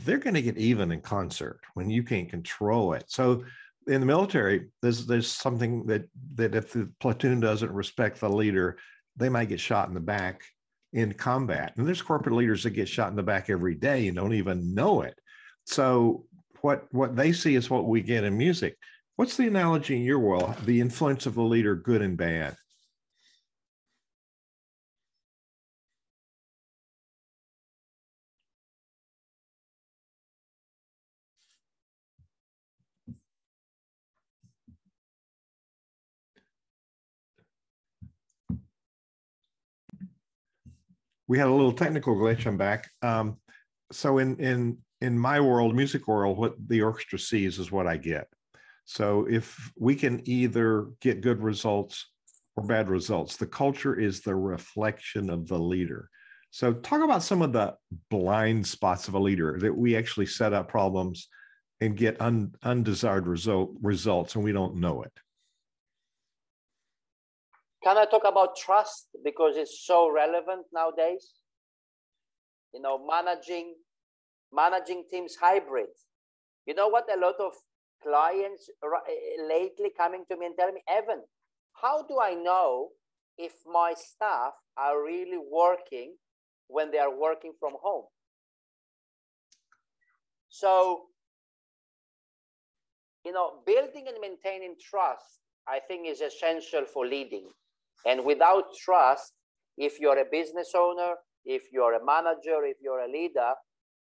they're 0.03 0.17
going 0.17 0.34
to 0.34 0.41
get 0.41 0.58
even 0.58 0.91
in 0.91 1.00
concert 1.00 1.62
when 1.74 1.89
you 1.89 2.03
can't 2.03 2.29
control 2.29 2.94
it. 2.94 3.05
So 3.08 3.46
in 3.88 4.01
the 4.01 4.05
military 4.05 4.67
there's 4.82 5.05
there's 5.05 5.32
something 5.32 5.86
that 5.88 6.05
that 6.36 6.55
if 6.55 6.74
the 6.74 6.91
platoon 7.00 7.39
doesn't 7.39 7.72
respect 7.72 8.20
the 8.20 8.29
leader 8.29 8.77
they 9.15 9.29
might 9.29 9.50
get 9.50 9.60
shot 9.60 9.88
in 9.88 9.94
the 9.94 10.00
back 10.00 10.44
in 10.95 11.13
combat 11.13 11.73
and 11.77 11.87
there's 11.87 12.01
corporate 12.01 12.35
leaders 12.35 12.63
that 12.63 12.71
get 12.71 12.89
shot 12.89 13.09
in 13.09 13.15
the 13.15 13.23
back 13.23 13.49
every 13.49 13.75
day 13.75 14.07
and 14.07 14.17
don't 14.17 14.33
even 14.33 14.73
know 14.73 15.01
it 15.01 15.19
so 15.65 16.25
what 16.61 16.87
what 16.91 17.15
they 17.15 17.31
see 17.31 17.53
is 17.53 17.69
what 17.69 17.85
we 17.85 18.01
get 18.01 18.23
in 18.23 18.35
music. 18.35 18.75
What's 19.17 19.37
the 19.37 19.47
analogy 19.47 19.95
in 19.95 20.01
your 20.01 20.19
world? 20.19 20.55
The 20.65 20.81
influence 20.81 21.27
of 21.27 21.37
a 21.37 21.41
leader, 21.41 21.75
good 21.75 22.01
and 22.01 22.17
bad. 22.17 22.55
We 41.27 41.38
had 41.38 41.48
a 41.48 41.53
little 41.53 41.74
technical 41.74 42.15
glitch. 42.15 42.46
I'm 42.46 42.58
back. 42.58 42.89
Um, 43.01 43.38
so 43.91 44.17
in 44.17 44.38
in 44.38 44.77
in 45.01 45.17
my 45.17 45.39
world, 45.39 45.75
music 45.75 46.08
world, 46.08 46.38
what 46.38 46.55
the 46.67 46.82
orchestra 46.82 47.20
sees 47.20 47.60
is 47.60 47.72
what 47.72 47.88
I 47.88 47.98
get. 47.98 48.27
So 48.86 49.27
if 49.29 49.72
we 49.77 49.96
can 49.96 50.22
either 50.29 50.88
get 51.01 51.22
good 51.22 51.41
results 51.41 52.05
or 52.55 52.63
bad 52.63 52.89
results, 52.89 53.36
the 53.36 53.48
culture 53.48 54.00
is 54.00 54.22
the 54.22 54.36
reflection 54.36 55.29
of 55.29 55.48
the 55.48 55.58
leader. 55.58 56.10
So 56.51 56.72
talk 56.72 57.03
about 57.03 57.24
some 57.24 57.41
of 57.41 57.51
the 57.51 57.75
blind 58.10 58.65
spots 58.65 59.08
of 59.08 59.15
a 59.15 59.20
leader 59.20 59.58
that 59.60 59.75
we 59.75 59.98
actually 59.98 60.27
set 60.27 60.53
up 60.53 60.70
problems 60.70 61.27
and 61.82 61.98
get 61.98 62.22
un, 62.22 62.53
undesired 62.63 63.27
result, 63.27 63.72
results 63.82 64.36
and 64.36 64.44
we 64.44 64.53
don't 64.53 64.75
know 64.75 65.03
it. 65.03 65.12
Can 67.86 68.00
I 68.00 68.06
talk 68.06 68.24
about 68.25 68.58
trust 68.58 69.10
because 69.24 69.58
it's 69.58 69.86
so 69.86 70.10
relevant 70.12 70.65
nowadays? 70.74 71.34
You 72.74 72.82
know, 72.82 73.06
managing 73.06 73.75
managing 74.51 75.04
teams 75.12 75.36
hybrid. 75.39 75.94
You 76.65 76.74
know 76.74 76.88
what? 76.88 77.06
A 77.15 77.20
lot 77.20 77.36
of 77.39 77.54
clients 78.01 78.72
eh, 78.84 78.88
eh, 78.88 79.48
lately 79.48 79.92
coming 79.96 80.24
to 80.32 80.36
me 80.36 80.48
and 80.48 80.56
telling 80.58 80.74
me, 80.74 80.82
Evan, 80.89 81.22
how 81.74 82.01
do 82.08 82.20
I 82.20 82.34
know 82.34 82.89
if 83.38 83.54
my 83.72 83.94
staff 83.96 84.54
are 84.75 85.04
really 85.04 85.38
working 85.38 86.15
when 86.68 86.89
they 86.89 86.98
are 86.98 87.15
working 87.15 87.54
from 87.60 87.74
home? 87.84 88.06
So, 90.50 91.04
you 93.24 93.32
know, 93.32 93.62
building 93.63 94.06
and 94.08 94.18
maintaining 94.20 94.74
trust, 94.82 95.42
I 95.68 95.80
think, 95.88 96.08
is 96.08 96.22
essential 96.22 96.86
for 96.92 97.06
leading. 97.06 97.50
And 98.05 98.25
without 98.25 98.65
trust, 98.83 99.33
if 99.77 99.99
you're 99.99 100.17
a 100.17 100.25
business 100.29 100.71
owner, 100.75 101.15
if 101.45 101.63
you're 101.71 101.93
a 101.93 102.05
manager, 102.05 102.63
if 102.63 102.77
you're 102.81 102.99
a 102.99 103.11
leader, 103.11 103.53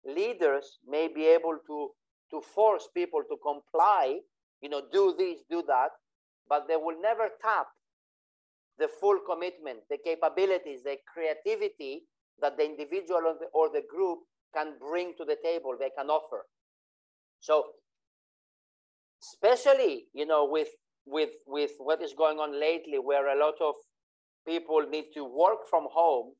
leaders 0.05 0.79
may 0.87 1.07
be 1.07 1.27
able 1.27 1.57
to 1.67 1.89
to 2.31 2.41
force 2.41 2.87
people 2.95 3.21
to 3.29 3.35
comply 3.45 4.17
you 4.61 4.69
know 4.69 4.81
do 4.91 5.13
this 5.17 5.39
do 5.49 5.61
that 5.67 5.89
but 6.49 6.65
they 6.67 6.77
will 6.77 6.99
never 6.99 7.29
tap 7.41 7.67
the 8.79 8.87
full 8.87 9.19
commitment 9.29 9.79
the 9.89 9.97
capabilities 10.03 10.81
the 10.83 10.95
creativity 11.13 12.03
that 12.41 12.57
the 12.57 12.65
individual 12.65 13.21
or 13.25 13.35
the, 13.39 13.45
or 13.53 13.69
the 13.69 13.83
group 13.89 14.19
can 14.53 14.73
bring 14.79 15.13
to 15.17 15.23
the 15.23 15.37
table 15.43 15.75
they 15.79 15.91
can 15.97 16.09
offer. 16.09 16.45
So 17.39 17.63
especially 19.21 20.07
you 20.13 20.25
know 20.25 20.47
with 20.49 20.67
with 21.05 21.31
with 21.47 21.71
what 21.79 22.01
is 22.01 22.13
going 22.13 22.37
on 22.39 22.59
lately 22.59 22.99
where 22.99 23.35
a 23.35 23.39
lot 23.39 23.55
of 23.61 23.75
people 24.47 24.81
need 24.89 25.05
to 25.13 25.23
work 25.23 25.67
from 25.69 25.87
home 25.91 26.33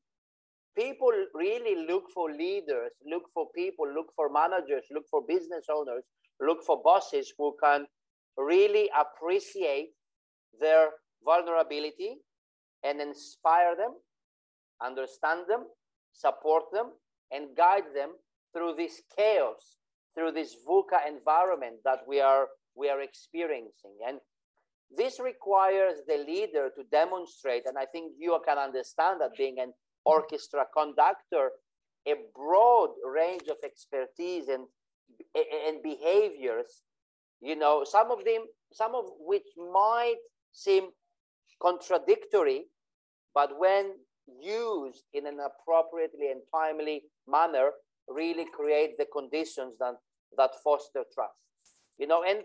people 0.76 1.12
really 1.34 1.86
look 1.86 2.04
for 2.12 2.30
leaders, 2.30 2.92
look 3.06 3.24
for 3.34 3.46
people, 3.54 3.86
look 3.92 4.06
for 4.16 4.30
managers, 4.30 4.84
look 4.90 5.04
for 5.10 5.22
business 5.26 5.66
owners, 5.70 6.04
look 6.40 6.62
for 6.64 6.80
bosses 6.82 7.32
who 7.36 7.54
can 7.62 7.86
really 8.36 8.88
appreciate 8.98 9.90
their 10.60 10.90
vulnerability 11.24 12.16
and 12.84 13.00
inspire 13.00 13.76
them, 13.76 13.94
understand 14.84 15.42
them, 15.48 15.66
support 16.12 16.64
them, 16.72 16.92
and 17.30 17.56
guide 17.56 17.94
them 17.94 18.10
through 18.52 18.74
this 18.76 19.02
chaos, 19.16 19.76
through 20.14 20.32
this 20.32 20.56
VUCA 20.68 21.08
environment 21.08 21.76
that 21.84 22.00
we 22.06 22.20
are 22.20 22.48
we 22.74 22.88
are 22.88 23.02
experiencing. 23.02 23.94
And 24.06 24.18
this 24.96 25.18
requires 25.20 25.98
the 26.06 26.18
leader 26.18 26.70
to 26.76 26.84
demonstrate, 26.90 27.66
and 27.66 27.78
I 27.78 27.86
think 27.86 28.12
you 28.18 28.38
can 28.46 28.58
understand 28.58 29.20
that 29.20 29.30
being 29.36 29.58
an 29.58 29.72
orchestra 30.04 30.66
conductor, 30.76 31.50
a 32.06 32.14
broad 32.34 32.90
range 33.04 33.48
of 33.48 33.56
expertise 33.64 34.48
and, 34.48 34.64
and 35.34 35.82
behaviors, 35.82 36.82
you 37.40 37.56
know, 37.56 37.84
some 37.84 38.10
of 38.10 38.24
them, 38.24 38.42
some 38.72 38.94
of 38.94 39.06
which 39.18 39.46
might 39.56 40.16
seem 40.52 40.88
contradictory, 41.60 42.64
but 43.34 43.58
when 43.58 43.92
used 44.40 45.04
in 45.12 45.26
an 45.26 45.38
appropriately 45.40 46.30
and 46.30 46.42
timely 46.54 47.02
manner, 47.26 47.70
really 48.08 48.46
create 48.52 48.98
the 48.98 49.06
conditions 49.12 49.74
that, 49.78 49.94
that 50.36 50.50
foster 50.62 51.04
trust. 51.14 51.34
You 51.98 52.06
know, 52.06 52.22
and 52.24 52.40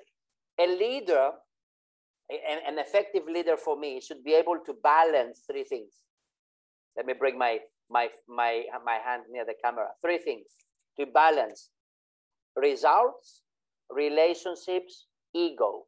a 0.60 0.68
leader 0.68 1.32
an, 2.30 2.60
an 2.68 2.80
effective 2.80 3.24
leader 3.28 3.58
for 3.58 3.78
me 3.78 4.02
should 4.02 4.24
be 4.24 4.34
able 4.34 4.58
to 4.66 4.74
balance 4.84 5.44
three 5.50 5.64
things. 5.64 5.94
Let 6.96 7.06
me 7.06 7.14
bring 7.14 7.38
my 7.38 7.60
my 7.90 8.10
my 8.28 8.64
my 8.86 9.00
hand 9.06 9.24
near 9.32 9.46
the 9.46 9.54
camera. 9.64 9.88
Three 10.02 10.18
things 10.18 10.48
to 11.00 11.06
balance: 11.06 11.70
results, 12.56 13.42
relationships, 13.90 15.08
ego. 15.34 15.86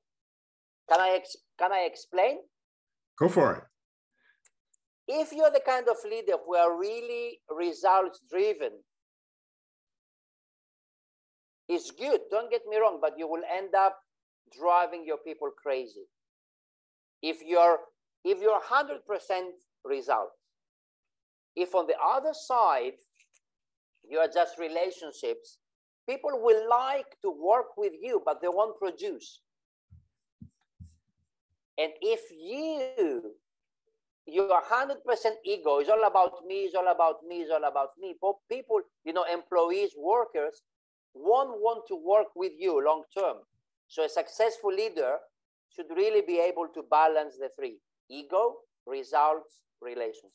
Can 0.89 1.01
I 1.01 1.15
ex- 1.15 1.37
can 1.57 1.71
I 1.71 1.81
explain? 1.81 2.39
Go 3.17 3.27
for 3.27 3.53
it. 3.55 3.63
If 5.07 5.33
you're 5.33 5.51
the 5.51 5.61
kind 5.65 5.87
of 5.89 5.97
leader 6.05 6.37
who 6.45 6.55
are 6.55 6.77
really 6.77 7.39
results 7.49 8.21
driven, 8.29 8.71
it's 11.67 11.91
good. 11.91 12.21
Don't 12.29 12.51
get 12.51 12.61
me 12.69 12.77
wrong, 12.77 12.99
but 13.01 13.17
you 13.17 13.27
will 13.27 13.41
end 13.51 13.73
up 13.75 13.97
driving 14.57 15.03
your 15.05 15.17
people 15.17 15.49
crazy 15.61 16.05
if 17.21 17.37
you're 17.45 17.79
if 18.23 18.41
you're 18.41 18.59
100% 18.59 18.99
result. 19.85 20.31
If 21.55 21.73
on 21.73 21.87
the 21.87 21.95
other 22.03 22.33
side 22.33 22.93
you 24.09 24.17
are 24.19 24.27
just 24.27 24.57
relationships 24.59 25.59
people 26.07 26.31
will 26.33 26.69
like 26.69 27.19
to 27.21 27.29
work 27.29 27.77
with 27.77 27.93
you 28.01 28.21
but 28.25 28.41
they 28.41 28.47
won't 28.47 28.77
produce. 28.79 29.41
And 31.77 31.91
if 32.01 32.21
you 32.31 33.35
your 34.25 34.61
100% 34.61 34.95
ego 35.43 35.79
is 35.79 35.89
all 35.89 36.05
about 36.05 36.45
me 36.45 36.65
is 36.65 36.75
all 36.75 36.91
about 36.91 37.17
me 37.27 37.37
is 37.41 37.49
all 37.49 37.63
about 37.63 37.89
me. 37.99 38.15
People 38.49 38.81
you 39.03 39.13
know 39.13 39.25
employees 39.31 39.91
workers 39.97 40.61
won't 41.13 41.59
want 41.59 41.87
to 41.87 41.95
work 41.95 42.27
with 42.35 42.53
you 42.57 42.83
long 42.85 43.03
term. 43.17 43.37
So 43.87 44.05
a 44.05 44.09
successful 44.09 44.71
leader 44.71 45.17
should 45.79 45.95
really 45.95 46.21
be 46.21 46.39
able 46.39 46.67
to 46.73 46.83
balance 46.89 47.35
the 47.37 47.49
three 47.57 47.77
ego, 48.09 48.55
results, 48.85 49.61
relationships. 49.81 50.33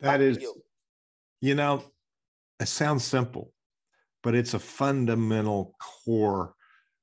That 0.00 0.20
is, 0.20 0.40
you. 0.40 0.54
you 1.40 1.54
know, 1.54 1.84
it 2.60 2.68
sounds 2.68 3.04
simple, 3.04 3.52
but 4.22 4.34
it's 4.34 4.54
a 4.54 4.58
fundamental 4.58 5.74
core 6.04 6.54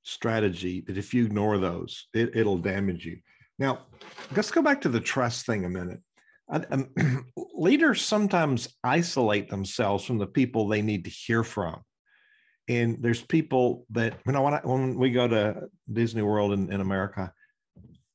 strategy 0.04 0.84
that 0.88 0.98
if 0.98 1.14
you 1.14 1.26
ignore 1.26 1.58
those, 1.58 2.08
it, 2.14 2.36
it'll 2.36 2.58
damage 2.58 3.06
you. 3.06 3.18
Now, 3.58 3.86
let's 4.36 4.52
go 4.52 4.62
back 4.62 4.82
to 4.82 4.90
the 4.90 5.00
trust 5.00 5.46
thing 5.46 5.66
a 5.66 5.70
minute. 5.70 6.00
Um, 6.50 6.90
leaders 7.56 8.02
sometimes 8.02 8.68
isolate 8.84 9.50
themselves 9.50 10.04
from 10.04 10.18
the 10.18 10.28
people 10.28 10.68
they 10.68 10.82
need 10.82 11.06
to 11.06 11.12
hear 11.12 11.44
from 11.44 11.82
and 12.68 12.98
there's 13.02 13.22
people 13.22 13.86
that 13.90 14.20
you 14.26 14.32
know 14.32 14.42
when, 14.42 14.54
I, 14.54 14.62
when 14.64 14.96
we 14.98 15.12
go 15.12 15.28
to 15.28 15.68
disney 15.92 16.22
world 16.22 16.54
in, 16.54 16.72
in 16.72 16.82
america 16.82 17.32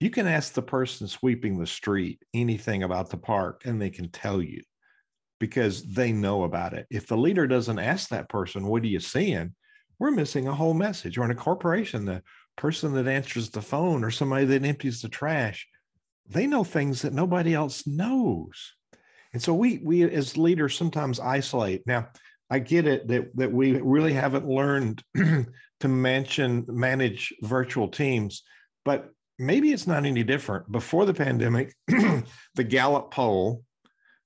you 0.00 0.10
can 0.10 0.26
ask 0.26 0.52
the 0.52 0.62
person 0.62 1.08
sweeping 1.08 1.58
the 1.58 1.66
street 1.66 2.22
anything 2.34 2.82
about 2.82 3.10
the 3.10 3.16
park 3.16 3.62
and 3.64 3.80
they 3.80 3.90
can 3.90 4.10
tell 4.10 4.42
you 4.42 4.62
because 5.38 5.82
they 5.82 6.12
know 6.12 6.44
about 6.44 6.72
it. 6.72 6.86
If 6.90 7.06
the 7.06 7.16
leader 7.16 7.46
doesn't 7.46 7.78
ask 7.78 8.08
that 8.08 8.28
person 8.28 8.66
what 8.66 8.82
are 8.82 8.88
you 8.88 9.00
seeing? 9.00 9.54
we're 9.98 10.10
missing 10.10 10.46
a 10.46 10.54
whole 10.54 10.74
message. 10.74 11.16
Or 11.16 11.24
in 11.24 11.30
a 11.30 11.34
corporation 11.34 12.04
the 12.04 12.22
person 12.56 12.92
that 12.94 13.08
answers 13.08 13.48
the 13.48 13.62
phone 13.62 14.04
or 14.04 14.10
somebody 14.10 14.44
that 14.46 14.64
empties 14.64 15.00
the 15.00 15.08
trash 15.08 15.66
they 16.28 16.46
know 16.46 16.64
things 16.64 17.02
that 17.02 17.12
nobody 17.12 17.54
else 17.54 17.86
knows. 17.86 18.74
And 19.32 19.40
so 19.40 19.54
we 19.54 19.78
we 19.78 20.02
as 20.02 20.36
leaders 20.36 20.76
sometimes 20.76 21.20
isolate. 21.20 21.86
Now 21.86 22.08
I 22.50 22.60
get 22.60 22.86
it 22.86 23.08
that 23.08 23.36
that 23.36 23.52
we 23.52 23.80
really 23.80 24.12
haven't 24.12 24.46
learned 24.46 25.02
to 25.16 25.88
mention 25.88 26.64
manage 26.68 27.34
virtual 27.42 27.88
teams, 27.88 28.42
but 28.84 29.10
maybe 29.38 29.72
it's 29.72 29.86
not 29.86 30.04
any 30.04 30.22
different. 30.22 30.70
Before 30.70 31.04
the 31.04 31.14
pandemic, 31.14 31.74
the 31.88 32.64
Gallup 32.64 33.10
poll 33.10 33.62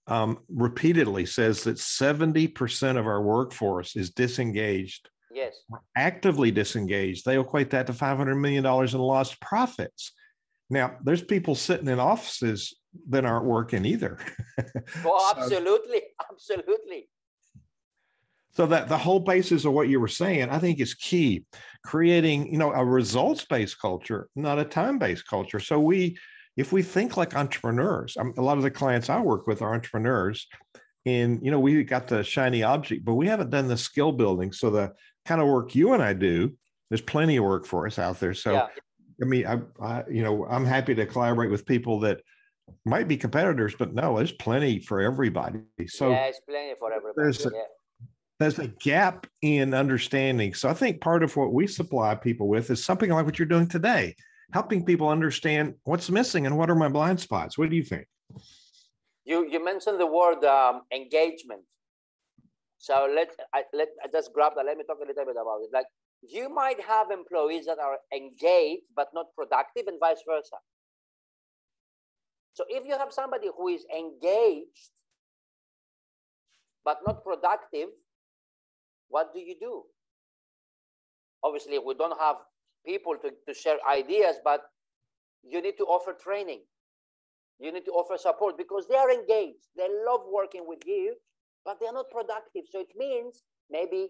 um, 0.06 0.38
repeatedly 0.48 1.24
says 1.24 1.64
that 1.64 1.76
70% 1.76 2.98
of 2.98 3.06
our 3.06 3.22
workforce 3.22 3.96
is 3.96 4.11
disengaged. 4.11 5.09
Yes. 5.33 5.54
Actively 5.96 6.50
disengaged. 6.50 7.24
They 7.24 7.38
equate 7.38 7.70
that 7.70 7.87
to 7.87 7.92
$500 7.92 8.38
million 8.38 8.66
in 8.66 8.98
lost 8.98 9.40
profits. 9.40 10.12
Now, 10.68 10.96
there's 11.04 11.22
people 11.22 11.54
sitting 11.54 11.88
in 11.88 12.00
offices 12.00 12.74
that 13.09 13.24
aren't 13.24 13.44
working 13.44 13.85
either. 13.85 14.18
well, 15.04 15.35
absolutely. 15.37 16.02
Absolutely. 16.33 17.09
So 18.61 18.66
that 18.66 18.90
the 18.90 18.99
whole 18.99 19.20
basis 19.20 19.64
of 19.64 19.73
what 19.73 19.88
you 19.88 19.99
were 20.01 20.07
saying, 20.07 20.51
I 20.51 20.59
think 20.59 20.81
is 20.81 20.92
key. 20.92 21.46
Creating, 21.83 22.53
you 22.53 22.59
know, 22.59 22.73
a 22.73 22.85
results-based 22.85 23.81
culture, 23.81 24.29
not 24.37 24.59
a 24.59 24.66
time-based 24.66 25.27
culture. 25.27 25.61
So 25.61 25.81
we, 25.81 26.18
if 26.59 26.70
we 26.70 26.83
think 26.83 27.16
like 27.16 27.35
entrepreneurs, 27.35 28.18
um, 28.18 28.35
a 28.37 28.42
lot 28.42 28.59
of 28.59 28.62
the 28.62 28.70
clients 28.70 29.09
I 29.09 29.18
work 29.20 29.46
with 29.46 29.62
are 29.62 29.73
entrepreneurs, 29.73 30.46
and 31.07 31.40
you 31.42 31.51
know, 31.51 31.59
we 31.59 31.83
got 31.85 32.07
the 32.07 32.23
shiny 32.23 32.62
object, 32.62 33.03
but 33.03 33.14
we 33.14 33.29
haven't 33.29 33.49
done 33.49 33.66
the 33.66 33.79
skill 33.79 34.12
building. 34.12 34.53
So 34.53 34.68
the 34.68 34.92
kind 35.25 35.40
of 35.40 35.49
work 35.49 35.75
you 35.75 35.94
and 35.94 36.03
I 36.03 36.12
do, 36.12 36.55
there's 36.90 37.01
plenty 37.01 37.38
of 37.38 37.44
work 37.44 37.64
for 37.64 37.87
us 37.87 37.99
out 37.99 38.20
there. 38.20 38.35
So, 38.35 38.53
yeah. 38.53 38.66
I 39.23 39.25
mean, 39.25 39.46
I, 39.46 39.61
I, 39.83 40.05
you 40.11 40.23
know, 40.23 40.44
I'm 40.44 40.66
happy 40.66 40.94
to 40.96 41.07
collaborate 41.07 41.51
with 41.51 41.64
people 41.64 42.01
that 42.01 42.20
might 42.85 43.09
be 43.09 43.16
competitors, 43.16 43.75
but 43.79 43.94
no, 43.94 44.18
there's 44.18 44.33
plenty 44.33 44.81
for 44.81 45.01
everybody. 45.01 45.61
So 45.88 46.11
yeah, 46.11 46.27
it's 46.27 46.40
plenty 46.40 46.75
for 46.79 46.92
everybody. 46.92 47.14
There's 47.16 47.46
yeah 47.46 47.62
there's 48.40 48.59
a 48.59 48.68
gap 48.68 49.26
in 49.42 49.74
understanding. 49.74 50.55
So 50.55 50.70
I 50.70 50.74
think 50.74 51.03
part 51.03 51.22
of 51.22 51.37
what 51.37 51.53
we 51.53 51.66
supply 51.66 52.14
people 52.14 52.48
with 52.48 52.70
is 52.70 52.83
something 52.83 53.11
like 53.11 53.26
what 53.26 53.38
you're 53.38 53.46
doing 53.46 53.68
today, 53.68 54.16
helping 54.55 54.83
people 54.83 55.11
understand 55.11 55.74
what's 55.85 56.09
missing 56.09 56.46
and 56.46 56.57
what 56.57 56.70
are 56.70 56.74
my 56.74 56.88
blind 56.88 57.20
spots. 57.20 57.59
What 57.59 57.68
do 57.68 57.76
you 57.76 57.85
think? 57.85 58.07
You 59.26 59.46
you 59.46 59.62
mentioned 59.62 60.00
the 60.00 60.07
word 60.07 60.42
um, 60.46 60.83
engagement. 60.90 61.61
So 62.79 63.12
let 63.14 63.29
I 63.53 63.64
let 63.74 63.88
I 64.03 64.09
just 64.11 64.33
grab 64.33 64.55
that. 64.57 64.64
Let 64.64 64.79
me 64.79 64.85
talk 64.85 64.96
a 65.05 65.07
little 65.07 65.26
bit 65.26 65.37
about 65.37 65.61
it. 65.61 65.68
Like 65.70 65.87
you 66.22 66.48
might 66.48 66.81
have 66.81 67.11
employees 67.11 67.66
that 67.66 67.79
are 67.79 67.98
engaged 68.11 68.88
but 68.96 69.09
not 69.12 69.26
productive, 69.37 69.87
and 69.87 70.00
vice 70.00 70.22
versa. 70.26 70.57
So 72.55 72.64
if 72.70 72.87
you 72.87 72.96
have 72.96 73.12
somebody 73.12 73.48
who 73.55 73.68
is 73.68 73.85
engaged 73.94 74.96
but 76.83 77.00
not 77.07 77.22
productive, 77.22 77.90
what 79.11 79.35
do 79.35 79.40
you 79.40 79.55
do? 79.61 79.83
Obviously, 81.42 81.79
we 81.79 81.94
don't 81.94 82.18
have 82.18 82.37
people 82.87 83.16
to, 83.23 83.31
to 83.46 83.55
share 83.55 83.77
ideas, 83.88 84.37
but 84.42 84.62
you 85.42 85.61
need 85.61 85.77
to 85.79 85.85
offer 85.85 86.12
training. 86.12 86.61
You 87.59 87.73
need 87.73 87.85
to 87.85 87.92
offer 87.92 88.16
support 88.16 88.57
because 88.57 88.87
they 88.88 88.96
are 88.96 89.11
engaged. 89.11 89.68
They 89.77 89.88
love 90.07 90.23
working 90.33 90.64
with 90.66 90.81
you, 90.87 91.14
but 91.64 91.79
they're 91.79 91.92
not 91.92 92.11
productive. 92.11 92.64
So 92.70 92.81
it 92.81 92.92
means 92.96 93.42
maybe 93.70 94.09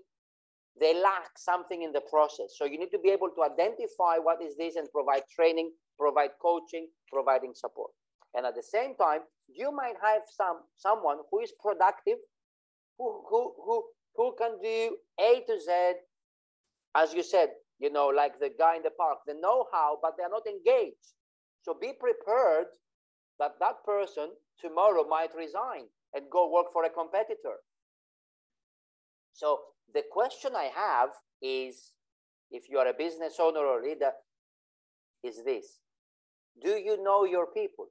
they 0.78 0.94
lack 0.94 1.36
something 1.36 1.82
in 1.82 1.92
the 1.92 2.02
process. 2.02 2.54
So 2.56 2.64
you 2.64 2.78
need 2.78 2.90
to 2.92 2.98
be 2.98 3.10
able 3.10 3.30
to 3.30 3.42
identify 3.42 4.18
what 4.22 4.42
is 4.42 4.56
this 4.56 4.76
and 4.76 4.88
provide 4.92 5.22
training, 5.34 5.72
provide 5.98 6.30
coaching, 6.40 6.88
providing 7.12 7.52
support. 7.54 7.90
And 8.34 8.46
at 8.46 8.54
the 8.54 8.62
same 8.62 8.94
time, 8.94 9.20
you 9.48 9.72
might 9.72 9.96
have 10.00 10.22
some 10.30 10.60
someone 10.76 11.18
who 11.30 11.40
is 11.40 11.52
productive, 11.60 12.18
who 12.98 13.24
who 13.28 13.52
who 13.64 13.84
who 14.20 14.34
can 14.36 14.60
do 14.62 14.98
A 15.18 15.40
to 15.48 15.58
Z, 15.58 15.70
as 16.94 17.14
you 17.14 17.22
said, 17.22 17.48
you 17.78 17.90
know, 17.90 18.08
like 18.08 18.38
the 18.38 18.50
guy 18.58 18.76
in 18.76 18.82
the 18.82 18.90
park, 18.90 19.20
the 19.26 19.32
know 19.32 19.64
how, 19.72 19.98
but 20.02 20.12
they're 20.18 20.28
not 20.28 20.46
engaged. 20.46 21.14
So 21.62 21.72
be 21.80 21.94
prepared 21.98 22.66
that 23.38 23.52
that 23.60 23.76
person 23.86 24.28
tomorrow 24.60 25.08
might 25.08 25.34
resign 25.34 25.84
and 26.12 26.24
go 26.30 26.52
work 26.52 26.66
for 26.70 26.84
a 26.84 26.90
competitor. 26.90 27.56
So 29.32 29.60
the 29.94 30.02
question 30.12 30.50
I 30.54 30.64
have 30.64 31.10
is 31.40 31.92
if 32.50 32.64
you 32.68 32.76
are 32.76 32.88
a 32.88 32.92
business 32.92 33.36
owner 33.40 33.60
or 33.60 33.82
leader, 33.82 34.12
is 35.24 35.42
this 35.44 35.78
Do 36.62 36.72
you 36.72 37.02
know 37.02 37.24
your 37.24 37.46
people? 37.46 37.86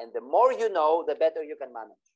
And 0.00 0.10
the 0.12 0.20
more 0.20 0.52
you 0.52 0.72
know, 0.72 1.04
the 1.06 1.14
better 1.14 1.44
you 1.44 1.54
can 1.60 1.72
manage. 1.72 2.07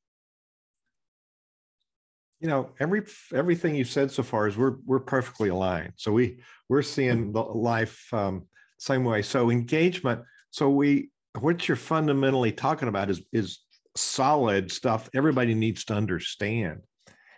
You 2.43 2.49
know, 2.49 2.71
every 2.81 3.03
everything 3.33 3.73
you've 3.73 3.87
said 3.87 4.11
so 4.11 4.21
far 4.21 4.47
is 4.49 4.57
we're 4.57 4.75
we're 4.85 4.99
perfectly 4.99 5.47
aligned. 5.47 5.93
So 5.95 6.11
we 6.11 6.41
we're 6.67 6.81
seeing 6.81 7.31
the 7.31 7.41
life 7.41 8.13
um, 8.13 8.47
same 8.79 9.05
way. 9.05 9.21
So 9.21 9.49
engagement. 9.49 10.21
So 10.51 10.69
we 10.69 11.09
what 11.39 11.69
you're 11.69 11.77
fundamentally 11.77 12.51
talking 12.51 12.89
about 12.89 13.09
is 13.09 13.21
is 13.31 13.59
solid 13.95 14.71
stuff 14.73 15.09
everybody 15.13 15.53
needs 15.53 15.85
to 15.85 15.93
understand. 15.93 16.81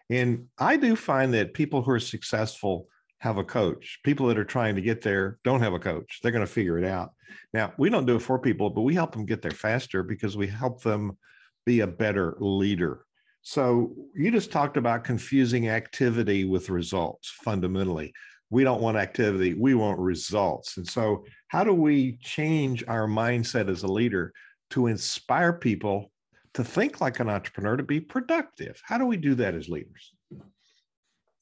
And 0.10 0.48
I 0.58 0.76
do 0.76 0.96
find 0.96 1.36
that 1.36 1.54
people 1.54 1.84
who 1.84 1.92
are 1.92 2.00
successful 2.00 2.88
have 3.20 3.38
a 3.38 3.44
coach. 3.44 4.00
People 4.04 4.26
that 4.28 4.40
are 4.40 4.44
trying 4.44 4.76
to 4.76 4.82
get 4.82 5.02
there 5.02 5.38
don't 5.44 5.62
have 5.62 5.74
a 5.74 5.80
coach. 5.80 6.20
They're 6.22 6.32
going 6.32 6.46
to 6.46 6.52
figure 6.52 6.80
it 6.80 6.86
out. 6.86 7.12
Now, 7.54 7.74
we 7.78 7.92
don't 7.92 8.06
do 8.06 8.16
it 8.16 8.22
for 8.22 8.40
people, 8.40 8.72
but 8.72 8.82
we 8.82 8.96
help 8.96 9.12
them 9.12 9.26
get 9.26 9.44
there 9.44 9.52
faster 9.52 10.02
because 10.02 10.36
we 10.36 10.48
help 10.48 10.82
them 10.82 11.18
be 11.66 11.82
a 11.82 11.88
better 11.88 12.38
leader. 12.40 13.05
So, 13.48 13.94
you 14.16 14.32
just 14.32 14.52
talked 14.52 14.76
about 14.76 15.04
confusing 15.04 15.70
activity 15.70 16.46
with 16.46 16.72
results 16.72 17.30
fundamentally. 17.30 18.12
We 18.50 18.64
don't 18.64 18.82
want 18.82 18.98
activity, 18.98 19.54
we 19.54 19.76
want 19.76 20.00
results. 20.00 20.78
And 20.78 20.88
so, 20.88 21.26
how 21.50 21.64
do 21.64 21.72
we 21.72 22.18
change 22.24 22.84
our 22.88 23.08
mindset 23.08 23.70
as 23.70 23.84
a 23.84 23.88
leader 23.88 24.34
to 24.72 24.88
inspire 24.88 25.54
people 25.54 26.12
to 26.56 26.64
think 26.64 27.02
like 27.02 27.20
an 27.20 27.30
entrepreneur 27.30 27.78
to 27.78 27.84
be 27.84 28.02
productive? 28.02 28.82
How 28.84 28.98
do 28.98 29.06
we 29.06 29.16
do 29.16 29.36
that 29.36 29.54
as 29.54 29.70
leaders? 29.70 30.16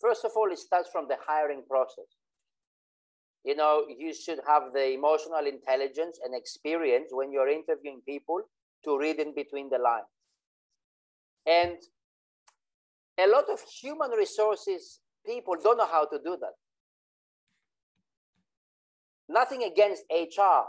First 0.02 0.26
of 0.26 0.32
all, 0.36 0.52
it 0.52 0.60
starts 0.60 0.90
from 0.92 1.08
the 1.08 1.16
hiring 1.26 1.64
process. 1.70 2.18
You 3.46 3.56
know, 3.56 3.86
you 3.88 4.14
should 4.14 4.42
have 4.46 4.74
the 4.74 4.92
emotional 4.92 5.46
intelligence 5.48 6.20
and 6.22 6.36
experience 6.36 7.12
when 7.12 7.32
you're 7.32 7.48
interviewing 7.48 8.02
people 8.06 8.42
to 8.84 9.00
read 9.00 9.20
in 9.22 9.34
between 9.34 9.70
the 9.70 9.78
lines. 9.78 10.12
And 11.46 11.78
a 13.20 13.28
lot 13.28 13.46
of 13.52 13.60
human 13.62 14.12
resources 14.12 15.00
people 15.26 15.56
don't 15.62 15.78
know 15.78 15.88
how 15.88 16.06
to 16.06 16.18
do 16.24 16.38
that. 16.40 16.54
Nothing 19.30 19.64
against 19.64 20.04
HR, 20.12 20.68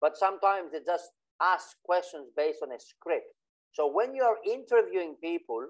but 0.00 0.16
sometimes 0.16 0.72
they 0.72 0.80
just 0.84 1.10
ask 1.40 1.76
questions 1.82 2.28
based 2.36 2.60
on 2.62 2.72
a 2.72 2.78
script. 2.78 3.26
So 3.72 3.90
when 3.90 4.14
you 4.14 4.22
are 4.22 4.36
interviewing 4.44 5.16
people, 5.22 5.66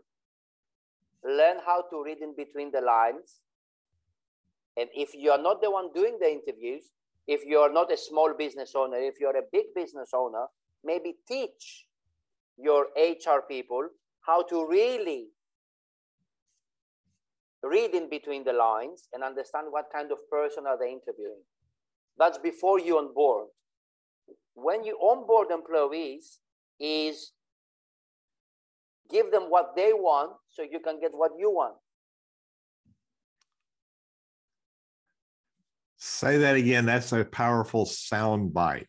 learn 1.25 1.57
how 1.65 1.85
to 1.91 2.03
read 2.05 2.19
in 2.21 2.35
between 2.37 2.71
the 2.71 2.81
lines. 2.81 3.41
And 4.77 4.89
if 4.95 5.15
you 5.15 5.31
are 5.31 5.41
not 5.41 5.63
the 5.63 5.71
one 5.71 5.93
doing 5.95 6.19
the 6.21 6.31
interviews, 6.31 6.91
if 7.27 7.45
you 7.45 7.59
are 7.59 7.73
not 7.73 7.91
a 7.93 7.97
small 7.97 8.35
business 8.37 8.73
owner, 8.77 8.99
if 8.99 9.19
you're 9.19 9.37
a 9.37 9.43
big 9.53 9.67
business 9.75 10.11
owner, 10.15 10.47
maybe 10.85 11.17
teach 11.27 11.87
your 12.57 12.87
HR 12.97 13.43
people 13.49 13.89
how 14.21 14.43
to 14.45 14.67
really 14.69 15.29
read 17.69 17.95
in 17.95 18.09
between 18.09 18.45
the 18.45 18.53
lines 18.53 19.09
and 19.13 19.23
understand 19.23 19.67
what 19.71 19.87
kind 19.93 20.13
of 20.13 20.19
person 20.31 20.67
are 20.67 20.79
they 20.79 20.93
interviewing. 20.93 21.43
That's 22.19 22.39
before 22.39 22.81
you 22.81 22.99
onboard. 22.99 23.49
When 24.55 24.85
you 24.85 24.97
onboard 24.97 25.51
employees, 25.51 26.39
is 26.79 27.33
give 29.11 29.31
them 29.31 29.45
what 29.45 29.75
they 29.77 29.93
want 29.93 30.33
so 30.49 30.63
you 30.63 30.81
can 30.81 31.01
get 31.01 31.13
what 31.13 31.33
you 31.39 31.51
want. 31.51 31.77
Say 35.97 36.39
that 36.39 36.57
again. 36.57 36.87
That's 36.87 37.13
a 37.13 37.25
powerful 37.25 37.87
sound 37.87 38.55
bite. 38.55 38.87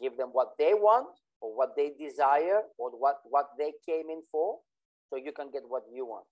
Give 0.00 0.16
them 0.16 0.28
what 0.32 0.52
they 0.58 0.74
want 0.74 1.08
or 1.40 1.56
what 1.56 1.76
they 1.76 1.92
desire 1.98 2.62
or 2.78 2.90
what, 2.90 3.20
what 3.24 3.48
they 3.58 3.72
came 3.86 4.10
in 4.10 4.22
for 4.30 4.58
so 5.08 5.16
you 5.16 5.32
can 5.32 5.50
get 5.50 5.62
what 5.66 5.82
you 5.92 6.06
want. 6.06 6.26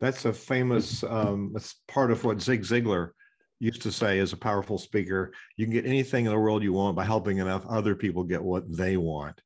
That's 0.00 0.24
a 0.24 0.32
famous, 0.32 1.02
um, 1.04 1.50
that's 1.52 1.76
part 1.88 2.10
of 2.10 2.24
what 2.24 2.40
Zig 2.40 2.62
Ziglar 2.62 3.10
used 3.60 3.82
to 3.82 3.92
say 3.92 4.20
as 4.20 4.32
a 4.32 4.36
powerful 4.36 4.78
speaker. 4.78 5.32
You 5.56 5.66
can 5.66 5.72
get 5.72 5.86
anything 5.86 6.26
in 6.26 6.32
the 6.32 6.38
world 6.38 6.62
you 6.62 6.72
want 6.72 6.96
by 6.96 7.04
helping 7.04 7.38
enough 7.38 7.66
other 7.66 7.94
people 7.94 8.22
get 8.22 8.42
what 8.42 8.64
they 8.68 8.96
want. 8.96 9.40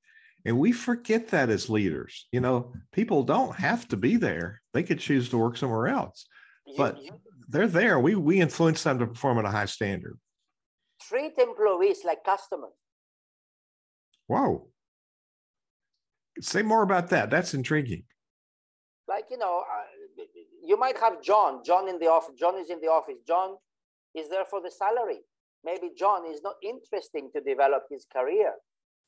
And 0.45 0.59
we 0.59 0.73
forget 0.73 1.29
that 1.29 1.51
as 1.51 1.71
leaders. 1.71 2.27
You 2.33 2.41
know, 2.41 2.73
people 2.93 3.23
don't 3.23 3.55
have 3.57 3.87
to 3.88 3.97
be 3.97 4.17
there. 4.17 4.61
They 4.75 4.83
could 4.83 4.99
choose 4.99 5.29
to 5.31 5.38
work 5.38 5.57
somewhere 5.57 5.88
else. 5.88 6.27
But 6.77 7.03
you, 7.03 7.12
they're 7.49 7.69
there. 7.69 8.01
We 8.01 8.17
we 8.17 8.41
influence 8.41 8.83
them 8.83 8.99
to 8.99 9.07
perform 9.07 9.38
at 9.38 9.45
a 9.45 9.51
high 9.51 9.67
standard. 9.67 10.19
Treat 11.09 11.38
employees 11.38 12.01
like 12.05 12.25
customers. 12.25 12.73
Wow. 14.29 14.67
Say 16.41 16.62
more 16.62 16.83
about 16.83 17.11
that. 17.11 17.31
That's 17.31 17.55
intriguing. 17.55 18.05
Like, 19.09 19.27
you 19.31 19.37
know, 19.37 19.59
uh, 19.61 19.83
you 20.62 20.79
might 20.79 20.98
have 20.98 21.22
John, 21.22 21.62
John 21.64 21.88
in 21.88 21.98
the 21.98 22.07
office. 22.07 22.35
John 22.38 22.59
is 22.59 22.70
in 22.70 22.81
the 22.81 22.88
office. 22.88 23.18
John 23.27 23.57
is 24.14 24.29
there 24.29 24.44
for 24.48 24.61
the 24.61 24.70
salary. 24.70 25.20
Maybe 25.64 25.90
John 25.96 26.27
is 26.27 26.40
not 26.42 26.55
interesting 26.62 27.31
to 27.35 27.40
develop 27.40 27.85
his 27.90 28.07
career. 28.12 28.55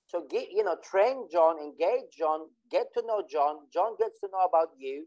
So 0.06 0.26
get, 0.30 0.48
you 0.52 0.64
know, 0.64 0.76
train 0.82 1.28
John, 1.32 1.58
engage 1.58 2.12
John, 2.16 2.46
get 2.70 2.86
to 2.94 3.02
know 3.06 3.22
John. 3.28 3.56
John 3.72 3.96
gets 3.98 4.20
to 4.20 4.28
know 4.32 4.44
about 4.44 4.68
you. 4.78 5.06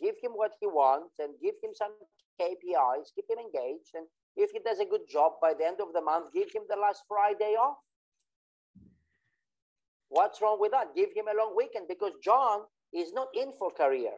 Give 0.00 0.14
him 0.22 0.32
what 0.32 0.52
he 0.60 0.66
wants 0.66 1.14
and 1.18 1.34
give 1.42 1.54
him 1.62 1.72
some 1.74 1.92
KPIs. 2.40 3.14
Keep 3.14 3.26
him 3.30 3.38
engaged. 3.38 3.90
And 3.94 4.06
if 4.36 4.50
he 4.52 4.60
does 4.64 4.78
a 4.78 4.84
good 4.84 5.08
job 5.10 5.32
by 5.42 5.54
the 5.58 5.66
end 5.66 5.80
of 5.80 5.92
the 5.92 6.00
month, 6.00 6.32
give 6.32 6.50
him 6.54 6.62
the 6.68 6.76
last 6.76 7.02
Friday 7.08 7.56
off. 7.58 7.78
What's 10.08 10.40
wrong 10.40 10.58
with 10.60 10.70
that? 10.72 10.94
Give 10.94 11.10
him 11.14 11.26
a 11.26 11.36
long 11.36 11.54
weekend 11.56 11.86
because 11.88 12.12
John 12.22 12.60
is 12.94 13.12
not 13.12 13.28
in 13.34 13.52
for 13.58 13.70
career, 13.70 14.12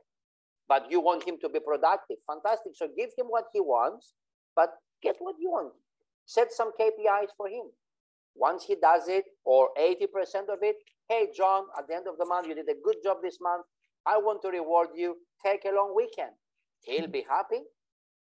but 0.70 0.88
you 0.88 1.00
want 1.00 1.26
him 1.26 1.36
to 1.40 1.48
be 1.48 1.58
productive. 1.58 2.18
Fantastic. 2.24 2.72
So 2.76 2.86
give 2.96 3.10
him 3.18 3.26
what 3.26 3.46
he 3.52 3.60
wants, 3.60 4.14
but 4.54 4.70
get 5.02 5.16
what 5.18 5.34
you 5.40 5.50
want. 5.50 5.72
Set 6.26 6.52
some 6.52 6.70
KPIs 6.80 7.34
for 7.36 7.48
him. 7.48 7.66
Once 8.36 8.62
he 8.64 8.76
does 8.80 9.08
it, 9.08 9.24
or 9.44 9.70
80% 9.76 10.46
of 10.48 10.60
it, 10.62 10.76
hey, 11.08 11.26
John, 11.36 11.64
at 11.76 11.88
the 11.88 11.96
end 11.96 12.06
of 12.06 12.16
the 12.18 12.24
month, 12.24 12.46
you 12.46 12.54
did 12.54 12.68
a 12.68 12.78
good 12.84 12.98
job 13.02 13.16
this 13.20 13.38
month. 13.42 13.64
I 14.06 14.18
want 14.18 14.42
to 14.42 14.48
reward 14.48 14.90
you. 14.94 15.16
Take 15.44 15.64
a 15.64 15.74
long 15.74 15.92
weekend. 15.96 16.30
He'll 16.84 17.08
be 17.08 17.24
happy. 17.28 17.62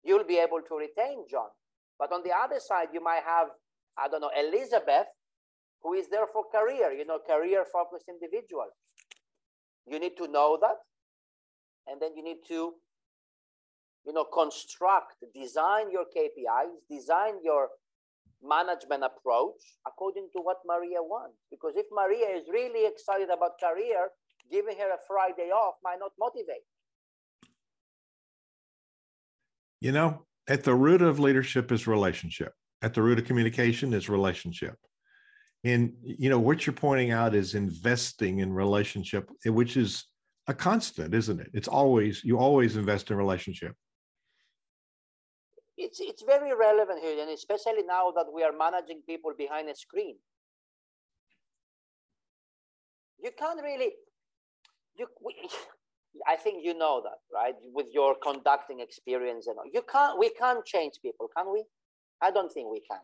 You'll 0.04 0.26
be 0.26 0.38
able 0.38 0.60
to 0.68 0.76
retain 0.76 1.24
John. 1.32 1.48
But 1.98 2.12
on 2.12 2.22
the 2.24 2.32
other 2.36 2.60
side, 2.60 2.90
you 2.94 3.02
might 3.02 3.24
have, 3.26 3.48
I 3.98 4.10
don't 4.10 4.20
know, 4.20 4.32
Elizabeth, 4.38 5.08
who 5.82 5.94
is 5.94 6.10
there 6.10 6.28
for 6.34 6.44
career, 6.54 6.92
you 6.92 7.06
know, 7.06 7.20
career 7.26 7.66
focused 7.72 8.10
individual. 8.10 8.68
You 9.88 10.00
need 10.00 10.18
to 10.18 10.28
know 10.28 10.58
that. 10.60 10.76
And 11.88 12.02
then 12.02 12.16
you 12.16 12.24
need 12.24 12.40
to, 12.48 12.74
you 14.06 14.14
know, 14.14 14.26
construct, 14.26 15.24
design 15.34 15.92
your 15.92 16.06
KPIs, 16.06 16.74
design 16.90 17.36
your 17.44 17.70
management 18.44 19.04
approach 19.04 19.62
according 19.88 20.30
to 20.36 20.42
what 20.42 20.58
Maria 20.66 21.02
wants. 21.02 21.38
Because 21.50 21.74
if 21.76 21.86
Maria 21.92 22.36
is 22.36 22.48
really 22.52 22.88
excited 22.88 23.30
about 23.30 23.60
career, 23.60 24.10
giving 24.52 24.78
her 24.78 24.90
a 24.90 24.98
Friday 25.08 25.50
off 25.50 25.76
might 25.84 26.00
not 26.00 26.12
motivate. 26.20 26.66
You 29.82 29.92
know, 29.92 30.26
at 30.48 30.64
the 30.64 30.76
root 30.76 31.02
of 31.02 31.20
leadership 31.20 31.72
is 31.72 31.88
relationship. 31.88 32.54
At 32.82 32.94
the 32.94 33.02
root 33.02 33.20
of 33.20 33.26
communication 33.26 33.94
is 33.94 34.10
relationship. 34.10 34.76
And 35.64 35.94
you 36.04 36.30
know 36.30 36.40
what 36.40 36.66
you're 36.66 36.74
pointing 36.74 37.12
out 37.12 37.34
is 37.34 37.56
investing 37.56 38.40
in 38.40 38.54
relationship, 38.54 39.30
which 39.46 39.78
is 39.78 40.06
a 40.48 40.54
constant, 40.54 41.14
isn't 41.14 41.40
it? 41.40 41.50
It's 41.54 41.68
always 41.68 42.24
you 42.24 42.38
always 42.38 42.76
invest 42.76 43.12
in 43.12 43.18
relationship 43.18 43.76
it's 45.78 46.00
it's 46.00 46.24
very 46.24 46.54
relevant 46.56 47.00
here, 47.02 47.22
and 47.22 47.30
especially 47.30 47.84
now 47.86 48.12
that 48.12 48.28
we 48.34 48.44
are 48.44 48.54
managing 48.54 49.02
people 49.08 49.32
behind 49.38 49.70
a 49.70 49.76
screen. 49.76 50.16
You 53.22 53.32
can't 53.38 53.62
really, 53.62 53.92
you. 54.98 55.08
We, 55.24 55.36
I 56.28 56.38
think 56.38 56.64
you 56.64 56.78
know 56.78 57.02
that, 57.04 57.20
right? 57.34 57.56
With 57.74 57.88
your 57.92 58.16
conducting 58.16 58.80
experience 58.80 59.48
and 59.48 59.58
all, 59.58 59.70
you 59.72 59.82
can't. 59.82 60.18
We 60.18 60.30
can't 60.30 60.66
change 60.66 60.94
people, 61.02 61.30
can 61.36 61.52
we? 61.52 61.64
I 62.22 62.32
don't 62.32 62.52
think 62.52 62.72
we 62.72 62.82
can. 62.90 63.02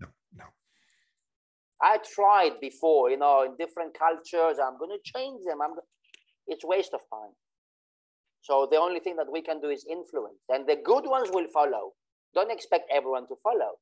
No, 0.00 0.06
no. 0.36 0.44
I 1.82 1.98
tried 2.14 2.60
before, 2.60 3.10
you 3.10 3.16
know, 3.16 3.42
in 3.42 3.56
different 3.56 3.98
cultures. 3.98 4.58
I'm 4.64 4.78
going 4.78 4.96
to 4.96 5.02
change 5.04 5.40
them. 5.44 5.58
I'm. 5.60 5.74
It's 6.46 6.64
waste 6.64 6.94
of 6.94 7.00
time. 7.12 7.32
So 8.42 8.66
the 8.70 8.78
only 8.78 9.00
thing 9.00 9.16
that 9.16 9.30
we 9.30 9.40
can 9.40 9.60
do 9.60 9.68
is 9.68 9.86
influence, 9.88 10.40
and 10.48 10.66
the 10.66 10.76
good 10.76 11.04
ones 11.06 11.30
will 11.32 11.46
follow. 11.48 11.92
Don't 12.34 12.50
expect 12.50 12.90
everyone 12.90 13.26
to 13.28 13.36
follow. 13.42 13.78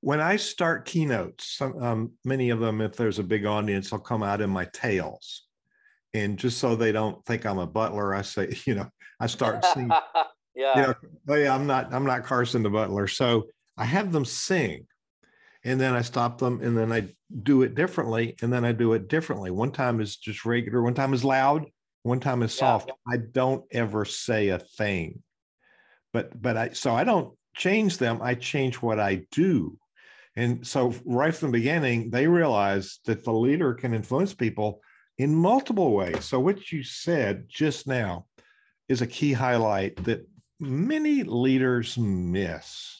When 0.00 0.20
I 0.20 0.36
start 0.36 0.86
keynotes, 0.86 1.56
some, 1.56 1.82
um, 1.82 2.12
many 2.24 2.50
of 2.50 2.60
them, 2.60 2.80
if 2.80 2.96
there's 2.96 3.18
a 3.18 3.24
big 3.24 3.44
audience, 3.44 3.92
I'll 3.92 3.98
come 3.98 4.22
out 4.22 4.40
in 4.40 4.48
my 4.48 4.66
tails. 4.72 5.46
And 6.14 6.38
just 6.38 6.58
so 6.58 6.74
they 6.74 6.92
don't 6.92 7.22
think 7.26 7.44
I'm 7.44 7.58
a 7.58 7.66
butler, 7.66 8.14
I 8.14 8.22
say, 8.22 8.54
you 8.64 8.76
know, 8.76 8.88
I 9.18 9.26
start 9.26 9.64
seeing, 9.74 9.90
yeah. 10.54 10.76
you 10.76 10.82
know, 10.82 10.94
hey, 11.28 11.48
I'm 11.48 11.66
not, 11.66 11.92
I'm 11.92 12.06
not 12.06 12.24
Carson 12.24 12.62
the 12.62 12.70
butler. 12.70 13.08
So 13.08 13.48
I 13.76 13.84
have 13.84 14.12
them 14.12 14.24
sing 14.24 14.86
and 15.64 15.80
then 15.80 15.94
I 15.94 16.02
stop 16.02 16.38
them 16.38 16.60
and 16.62 16.76
then 16.76 16.92
I 16.92 17.08
do 17.42 17.62
it 17.62 17.74
differently 17.74 18.36
and 18.42 18.52
then 18.52 18.64
I 18.64 18.72
do 18.72 18.94
it 18.94 19.08
differently. 19.08 19.50
One 19.50 19.72
time 19.72 20.00
is 20.00 20.16
just 20.16 20.44
regular, 20.44 20.82
one 20.82 20.94
time 20.94 21.12
is 21.12 21.24
loud, 21.24 21.66
one 22.02 22.20
time 22.20 22.42
is 22.42 22.54
soft. 22.54 22.88
Yeah. 22.88 23.14
I 23.14 23.18
don't 23.18 23.64
ever 23.70 24.04
say 24.04 24.48
a 24.48 24.58
thing. 24.58 25.22
But 26.12 26.40
but 26.40 26.56
I 26.56 26.70
so 26.70 26.94
I 26.94 27.04
don't 27.04 27.36
change 27.54 27.98
them, 27.98 28.20
I 28.22 28.34
change 28.34 28.76
what 28.76 28.98
I 28.98 29.26
do. 29.30 29.76
And 30.36 30.66
so 30.66 30.94
right 31.04 31.34
from 31.34 31.50
the 31.50 31.58
beginning, 31.58 32.10
they 32.10 32.26
realize 32.26 33.00
that 33.04 33.24
the 33.24 33.32
leader 33.32 33.74
can 33.74 33.94
influence 33.94 34.32
people 34.32 34.80
in 35.18 35.34
multiple 35.34 35.92
ways. 35.92 36.24
So 36.24 36.40
what 36.40 36.72
you 36.72 36.82
said 36.82 37.44
just 37.48 37.86
now 37.86 38.26
is 38.88 39.02
a 39.02 39.06
key 39.06 39.32
highlight 39.32 40.02
that 40.04 40.26
many 40.58 41.22
leaders 41.22 41.98
miss 41.98 42.99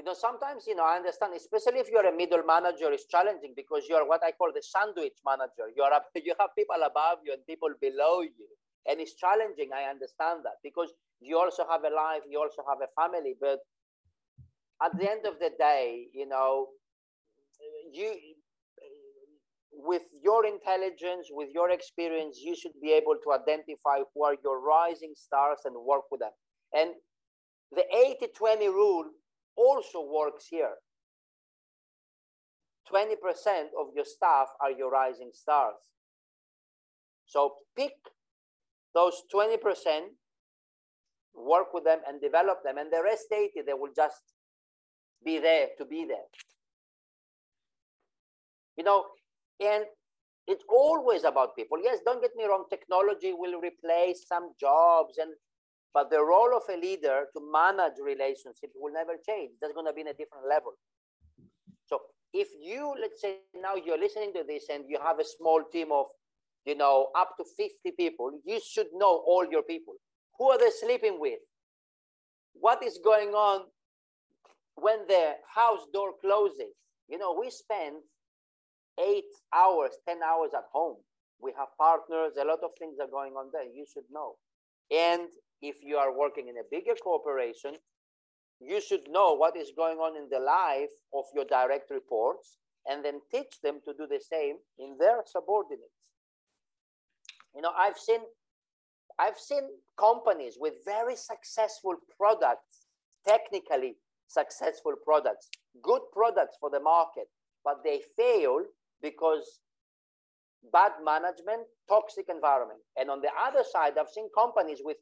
you 0.00 0.06
know, 0.06 0.14
sometimes, 0.14 0.64
you 0.66 0.74
know, 0.74 0.86
I 0.86 0.96
understand, 0.96 1.34
especially 1.36 1.78
if 1.80 1.90
you're 1.92 2.06
a 2.06 2.16
middle 2.16 2.42
manager, 2.42 2.90
it's 2.90 3.04
challenging 3.04 3.52
because 3.54 3.84
you're 3.86 4.08
what 4.08 4.24
I 4.24 4.32
call 4.32 4.48
the 4.48 4.62
sandwich 4.62 5.20
manager. 5.26 5.68
You're 5.76 5.92
a, 5.92 6.00
you 6.24 6.32
have 6.40 6.56
people 6.56 6.80
above 6.80 7.18
you 7.22 7.34
and 7.34 7.44
people 7.44 7.68
below 7.78 8.22
you. 8.22 8.48
And 8.88 8.98
it's 8.98 9.12
challenging. 9.12 9.76
I 9.76 9.90
understand 9.90 10.40
that 10.44 10.56
because 10.64 10.88
you 11.20 11.36
also 11.36 11.64
have 11.70 11.84
a 11.84 11.92
life, 11.94 12.22
you 12.26 12.40
also 12.40 12.64
have 12.66 12.80
a 12.80 12.88
family. 12.96 13.36
But 13.38 13.60
at 14.82 14.96
the 14.96 15.04
end 15.04 15.26
of 15.26 15.38
the 15.38 15.50
day, 15.58 16.06
you 16.14 16.26
know, 16.26 16.68
you 17.92 18.16
with 19.72 20.08
your 20.24 20.46
intelligence, 20.46 21.28
with 21.30 21.50
your 21.52 21.70
experience, 21.70 22.40
you 22.42 22.56
should 22.56 22.72
be 22.80 22.92
able 22.92 23.16
to 23.22 23.32
identify 23.32 24.00
who 24.14 24.24
are 24.24 24.36
your 24.42 24.64
rising 24.64 25.12
stars 25.14 25.58
and 25.66 25.76
work 25.76 26.08
with 26.10 26.20
them. 26.20 26.32
And 26.72 26.90
the 27.72 27.84
80 27.94 28.32
20 28.34 28.68
rule 28.68 29.04
also 29.60 30.02
works 30.02 30.46
here. 30.50 30.74
20% 32.92 33.14
of 33.78 33.86
your 33.94 34.04
staff 34.04 34.48
are 34.60 34.72
your 34.72 34.90
rising 34.90 35.30
stars. 35.32 35.76
So 37.26 37.54
pick 37.76 37.92
those 38.94 39.22
20%, 39.32 39.58
work 41.34 41.72
with 41.72 41.84
them 41.84 42.00
and 42.08 42.20
develop 42.20 42.58
them, 42.64 42.78
and 42.78 42.92
the 42.92 43.02
rest 43.04 43.26
80, 43.32 43.62
they 43.66 43.74
will 43.74 43.92
just 43.94 44.22
be 45.24 45.38
there 45.38 45.68
to 45.78 45.84
be 45.84 46.04
there. 46.06 46.28
You 48.76 48.84
know, 48.84 49.04
and 49.60 49.84
it's 50.48 50.64
always 50.68 51.22
about 51.24 51.54
people. 51.54 51.78
Yes, 51.82 51.98
don't 52.04 52.20
get 52.20 52.32
me 52.34 52.44
wrong, 52.44 52.64
technology 52.68 53.32
will 53.32 53.60
replace 53.60 54.26
some 54.26 54.54
jobs 54.58 55.18
and 55.18 55.30
but 55.92 56.10
the 56.10 56.22
role 56.22 56.56
of 56.56 56.62
a 56.72 56.78
leader 56.78 57.26
to 57.34 57.40
manage 57.52 57.98
relationships 58.02 58.74
will 58.76 58.92
never 58.92 59.14
change. 59.26 59.50
That's 59.60 59.72
going 59.72 59.86
to 59.86 59.92
be 59.92 60.02
in 60.02 60.08
a 60.08 60.14
different 60.14 60.46
level. 60.48 60.72
So 61.86 62.00
if 62.32 62.48
you, 62.60 62.94
let's 63.00 63.20
say 63.20 63.38
now 63.60 63.74
you're 63.74 63.98
listening 63.98 64.32
to 64.34 64.44
this 64.46 64.66
and 64.72 64.84
you 64.88 64.98
have 65.02 65.18
a 65.18 65.24
small 65.24 65.62
team 65.72 65.88
of, 65.90 66.06
you 66.64 66.76
know, 66.76 67.08
up 67.16 67.36
to 67.38 67.44
50 67.56 67.90
people, 67.96 68.38
you 68.44 68.60
should 68.60 68.86
know 68.94 69.24
all 69.26 69.44
your 69.50 69.62
people. 69.62 69.94
Who 70.38 70.50
are 70.50 70.58
they 70.58 70.70
sleeping 70.70 71.18
with? 71.18 71.40
What 72.54 72.84
is 72.84 73.00
going 73.02 73.30
on 73.30 73.66
when 74.76 75.06
the 75.08 75.34
house 75.52 75.86
door 75.92 76.12
closes? 76.20 76.74
You 77.08 77.18
know, 77.18 77.36
we 77.38 77.50
spend 77.50 77.96
eight 79.00 79.30
hours, 79.52 79.90
10 80.06 80.18
hours 80.22 80.50
at 80.54 80.64
home. 80.72 80.96
We 81.40 81.52
have 81.58 81.68
partners, 81.78 82.32
a 82.40 82.44
lot 82.44 82.60
of 82.62 82.70
things 82.78 82.96
are 83.00 83.10
going 83.10 83.32
on 83.32 83.50
there. 83.52 83.64
You 83.64 83.86
should 83.92 84.04
know. 84.12 84.36
And 84.90 85.28
if 85.62 85.76
you 85.82 85.96
are 85.96 86.16
working 86.16 86.48
in 86.48 86.56
a 86.56 86.68
bigger 86.70 86.94
corporation, 86.94 87.74
you 88.60 88.80
should 88.80 89.08
know 89.08 89.34
what 89.34 89.56
is 89.56 89.72
going 89.76 89.98
on 89.98 90.16
in 90.16 90.28
the 90.30 90.38
life 90.38 90.90
of 91.14 91.24
your 91.34 91.44
direct 91.44 91.90
reports 91.90 92.58
and 92.88 93.04
then 93.04 93.20
teach 93.30 93.60
them 93.62 93.80
to 93.84 93.92
do 93.94 94.06
the 94.06 94.20
same 94.20 94.56
in 94.78 94.96
their 94.98 95.20
subordinates. 95.26 95.84
You 97.54 97.62
know, 97.62 97.72
I've 97.76 97.98
seen 97.98 98.20
I've 99.18 99.38
seen 99.38 99.64
companies 99.98 100.56
with 100.58 100.74
very 100.84 101.14
successful 101.14 101.94
products, 102.16 102.86
technically 103.26 103.96
successful 104.28 104.94
products, 105.04 105.48
good 105.82 106.00
products 106.12 106.56
for 106.58 106.70
the 106.70 106.80
market, 106.80 107.28
but 107.62 107.82
they 107.84 108.00
fail 108.16 108.62
because 109.02 109.60
bad 110.72 110.92
management, 111.04 111.62
toxic 111.88 112.26
environment. 112.28 112.80
And 112.96 113.10
on 113.10 113.20
the 113.20 113.30
other 113.40 113.64
side, 113.64 113.98
I've 113.98 114.08
seen 114.08 114.28
companies 114.36 114.80
with 114.84 114.96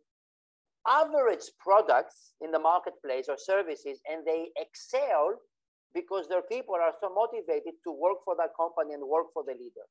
average 0.87 1.45
products 1.59 2.33
in 2.41 2.51
the 2.51 2.59
marketplace 2.59 3.27
or 3.29 3.37
services 3.37 4.01
and 4.11 4.27
they 4.27 4.49
excel 4.57 5.35
because 5.95 6.29
their 6.29 6.43
people 6.43 6.75
are 6.75 6.93
so 7.01 7.13
motivated 7.13 7.75
to 7.85 7.93
work 7.93 8.19
for 8.25 8.37
that 8.37 8.51
company 8.57 8.95
and 8.95 9.03
work 9.07 9.27
for 9.33 9.43
the 9.45 9.53
leader. 9.53 9.87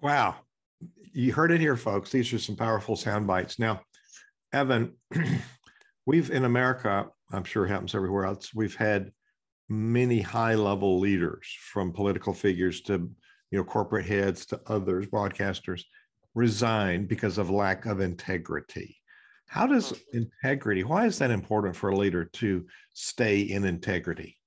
Wow. 0.00 0.36
You 1.12 1.32
heard 1.32 1.50
it 1.50 1.60
here, 1.60 1.76
folks. 1.76 2.10
These 2.10 2.32
are 2.32 2.38
some 2.38 2.56
powerful 2.56 2.96
sound 2.96 3.26
bites. 3.26 3.58
Now, 3.58 3.80
Evan, 4.52 4.94
we've 6.06 6.30
in 6.30 6.44
America, 6.44 7.08
I'm 7.32 7.44
sure 7.44 7.66
it 7.66 7.70
happens 7.70 7.94
everywhere 7.94 8.24
else, 8.24 8.54
we've 8.54 8.76
had 8.76 9.12
many 9.68 10.20
high 10.20 10.54
level 10.54 10.98
leaders 10.98 11.54
from 11.72 11.92
political 11.92 12.32
figures 12.32 12.80
to 12.82 13.10
you 13.50 13.58
know 13.58 13.64
corporate 13.64 14.06
heads 14.06 14.46
to 14.46 14.60
others 14.66 15.06
broadcasters 15.06 15.82
resign 16.34 17.06
because 17.06 17.36
of 17.38 17.50
lack 17.50 17.86
of 17.86 18.00
integrity. 18.00 18.96
How 19.48 19.66
does 19.66 19.92
mm. 19.92 20.00
integrity, 20.12 20.84
why 20.84 21.06
is 21.06 21.18
that 21.18 21.30
important 21.30 21.74
for 21.74 21.90
a 21.90 21.96
leader 21.96 22.24
to 22.24 22.66
stay 22.94 23.40
in 23.40 23.64
integrity? 23.64 24.38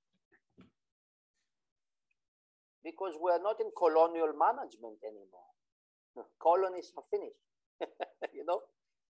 Because 2.82 3.14
we're 3.20 3.42
not 3.42 3.56
in 3.60 3.70
colonial 3.76 4.32
management 4.38 4.98
anymore. 5.04 6.26
Colonies 6.40 6.92
are 6.96 7.04
finished. 7.10 7.42
you 8.34 8.44
know, 8.44 8.60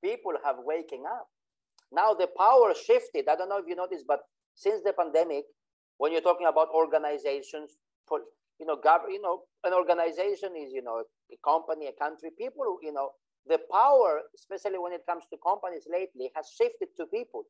people 0.03 0.33
have 0.43 0.57
waking 0.59 1.03
up. 1.05 1.27
Now 1.91 2.13
the 2.13 2.27
power 2.37 2.73
shifted. 2.73 3.27
I 3.27 3.35
don't 3.35 3.49
know 3.49 3.57
if 3.57 3.65
you 3.67 3.75
noticed, 3.75 4.05
but 4.07 4.21
since 4.55 4.81
the 4.83 4.93
pandemic, 4.93 5.45
when 5.97 6.11
you're 6.11 6.21
talking 6.21 6.47
about 6.47 6.69
organizations, 6.73 7.77
you 8.61 8.67
know, 8.67 8.77
gov- 8.77 9.09
you 9.09 9.21
know, 9.21 9.43
an 9.65 9.73
organization 9.73 10.51
is, 10.55 10.71
you 10.71 10.83
know, 10.83 11.03
a 11.33 11.37
company, 11.43 11.87
a 11.87 11.93
country, 12.03 12.29
people, 12.37 12.77
you 12.83 12.93
know, 12.93 13.11
the 13.47 13.59
power, 13.71 14.21
especially 14.35 14.79
when 14.79 14.93
it 14.93 15.01
comes 15.09 15.25
to 15.31 15.37
companies 15.45 15.87
lately, 15.91 16.31
has 16.35 16.47
shifted 16.55 16.89
to 16.97 17.07
people. 17.07 17.45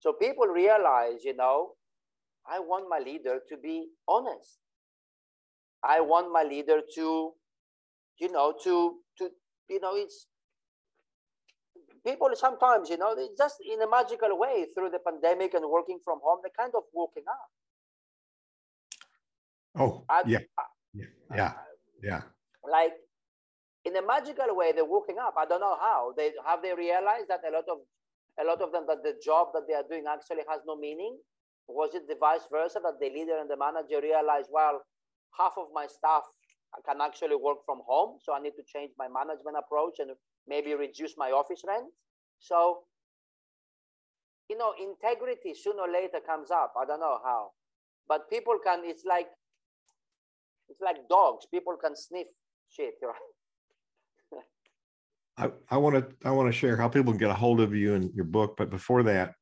So 0.00 0.12
people 0.12 0.46
realize, 0.46 1.24
you 1.24 1.34
know, 1.34 1.72
I 2.46 2.60
want 2.60 2.88
my 2.90 2.98
leader 2.98 3.40
to 3.48 3.56
be 3.56 3.88
honest. 4.08 4.58
I 5.82 6.00
want 6.00 6.32
my 6.32 6.42
leader 6.44 6.82
to, 6.96 7.32
you 8.20 8.32
know, 8.32 8.54
to 8.64 8.98
to 9.18 9.30
you 9.70 9.80
know, 9.80 9.96
it's 9.96 10.26
people 12.06 12.30
sometimes, 12.34 12.90
you 12.90 12.98
know, 12.98 13.16
just 13.36 13.56
in 13.72 13.82
a 13.82 13.88
magical 13.88 14.38
way 14.38 14.66
through 14.74 14.90
the 14.90 14.98
pandemic 14.98 15.54
and 15.54 15.64
working 15.70 15.98
from 16.04 16.20
home, 16.22 16.40
they're 16.42 16.58
kind 16.58 16.74
of 16.76 16.84
waking 16.92 17.24
up. 17.28 17.48
Oh, 19.78 20.04
I, 20.08 20.22
yeah. 20.26 20.38
yeah. 20.94 21.04
Yeah. 21.34 21.52
Yeah. 22.02 22.22
Like 22.70 22.92
in 23.84 23.96
a 23.96 24.02
magical 24.02 24.54
way, 24.56 24.72
they're 24.72 24.84
waking 24.84 25.18
up. 25.20 25.34
I 25.38 25.46
don't 25.46 25.60
know 25.60 25.76
how. 25.80 26.12
They 26.16 26.32
have 26.44 26.62
they 26.62 26.74
realized 26.74 27.28
that 27.28 27.40
a 27.46 27.52
lot 27.52 27.64
of 27.70 27.78
a 28.40 28.44
lot 28.44 28.60
of 28.62 28.72
them 28.72 28.84
that 28.86 29.02
the 29.02 29.14
job 29.22 29.48
that 29.54 29.66
they 29.66 29.74
are 29.74 29.86
doing 29.88 30.04
actually 30.08 30.44
has 30.48 30.60
no 30.66 30.76
meaning? 30.76 31.18
Was 31.66 31.94
it 31.94 32.08
the 32.08 32.16
vice 32.18 32.46
versa 32.50 32.80
that 32.82 33.00
the 33.00 33.10
leader 33.10 33.36
and 33.38 33.50
the 33.50 33.56
manager 33.56 34.00
realized, 34.00 34.48
well, 34.50 34.80
half 35.36 35.52
of 35.58 35.66
my 35.74 35.86
staff 35.86 36.22
can 36.86 37.00
actually 37.00 37.36
work 37.36 37.58
from 37.66 37.80
home, 37.86 38.18
so 38.22 38.32
I 38.32 38.40
need 38.40 38.56
to 38.56 38.64
change 38.64 38.92
my 38.98 39.08
management 39.08 39.56
approach 39.58 39.98
and 39.98 40.10
maybe 40.46 40.74
reduce 40.74 41.14
my 41.18 41.30
office 41.30 41.62
rent? 41.66 41.86
So, 42.38 42.84
you 44.48 44.56
know, 44.56 44.72
integrity 44.80 45.52
sooner 45.54 45.82
or 45.82 45.92
later 45.92 46.20
comes 46.24 46.50
up. 46.50 46.72
I 46.80 46.86
don't 46.86 47.00
know 47.00 47.18
how, 47.24 47.50
but 48.08 48.30
people 48.30 48.56
can. 48.62 48.80
It's 48.84 49.04
like 49.04 49.28
it's 50.68 50.80
like 50.80 51.08
dogs. 51.08 51.46
People 51.50 51.76
can 51.82 51.96
sniff 51.96 52.26
shit, 52.68 52.94
right? 53.02 53.14
I, 55.38 55.50
I 55.70 55.76
want 55.76 55.94
to 55.94 56.28
I 56.28 56.32
want 56.32 56.52
to 56.52 56.58
share 56.58 56.76
how 56.76 56.88
people 56.88 57.12
can 57.12 57.18
get 57.18 57.30
a 57.30 57.34
hold 57.34 57.60
of 57.60 57.74
you 57.74 57.94
and 57.94 58.12
your 58.12 58.24
book. 58.24 58.56
But 58.56 58.70
before 58.70 59.04
that, 59.04 59.34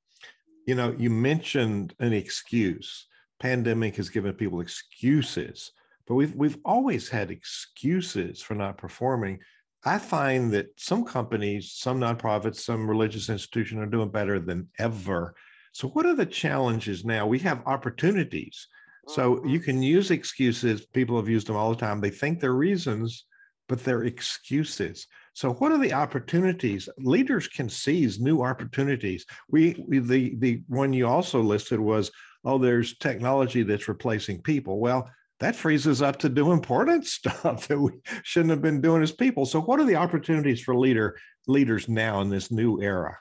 you 0.67 0.75
know, 0.75 0.95
you 0.99 1.11
mentioned 1.11 1.95
an 2.01 2.13
excuse. 2.13 3.07
Pandemic 3.41 3.97
has 3.97 4.09
given 4.09 4.33
people 4.35 4.61
excuses, 4.61 5.73
but 6.07 6.15
we've 6.15 6.35
we've 6.35 6.59
always 6.65 7.09
had 7.09 7.31
excuses 7.31 8.43
for 8.43 8.55
not 8.55 8.79
performing. 8.79 9.39
I 9.85 9.99
find 9.99 10.53
that 10.53 10.69
some 10.77 11.05
companies, 11.05 11.73
some 11.73 12.01
nonprofits, 12.01 12.57
some 12.57 12.89
religious 12.89 13.29
institutions 13.29 13.81
are 13.81 13.87
doing 13.87 14.11
better 14.11 14.39
than 14.39 14.69
ever. 14.79 15.35
So, 15.73 15.89
what 15.89 16.07
are 16.07 16.15
the 16.17 16.27
challenges 16.27 17.05
now? 17.05 17.27
We 17.27 17.39
have 17.41 17.63
opportunities 17.67 18.69
so 19.09 19.45
you 19.45 19.61
can 19.61 19.83
use 19.83 20.11
excuses. 20.11 20.87
People 20.87 21.17
have 21.17 21.29
used 21.29 21.47
them 21.47 21.57
all 21.57 21.71
the 21.71 21.77
time. 21.77 22.01
They 22.01 22.11
think 22.11 22.41
they're 22.41 22.55
reasons, 22.55 23.25
but 23.69 23.83
they're 23.85 24.05
excuses. 24.05 25.07
So, 25.35 25.53
what 25.55 25.73
are 25.73 25.79
the 25.79 25.93
opportunities? 25.93 26.89
Leaders 26.99 27.47
can 27.47 27.69
seize 27.69 28.19
new 28.19 28.43
opportunities. 28.43 29.25
We, 29.49 29.85
we 29.87 29.99
the 29.99 30.35
the 30.37 30.63
one 30.69 30.93
you 30.93 31.07
also 31.07 31.41
listed 31.41 31.79
was, 31.79 32.11
oh, 32.45 32.59
there's 32.59 32.97
technology 32.99 33.63
that's 33.63 33.89
replacing 33.89 34.43
people. 34.43 34.81
Well, 34.81 35.11
that 35.41 35.55
frees 35.55 35.87
us 35.87 36.01
up 36.01 36.19
to 36.21 36.29
do 36.29 36.53
important 36.53 37.07
stuff 37.19 37.69
that 37.69 37.79
we 37.79 37.93
shouldn't 38.23 38.51
have 38.51 38.63
been 38.63 38.81
doing 38.81 39.03
as 39.03 39.13
people. 39.13 39.47
So, 39.47 39.61
what 39.61 39.79
are 39.81 39.85
the 39.85 39.97
opportunities 39.97 40.63
for 40.63 40.75
leader 40.75 41.17
leaders 41.47 41.89
now 41.89 42.21
in 42.23 42.31
this 42.31 42.51
new 42.51 42.81
era? 42.81 43.19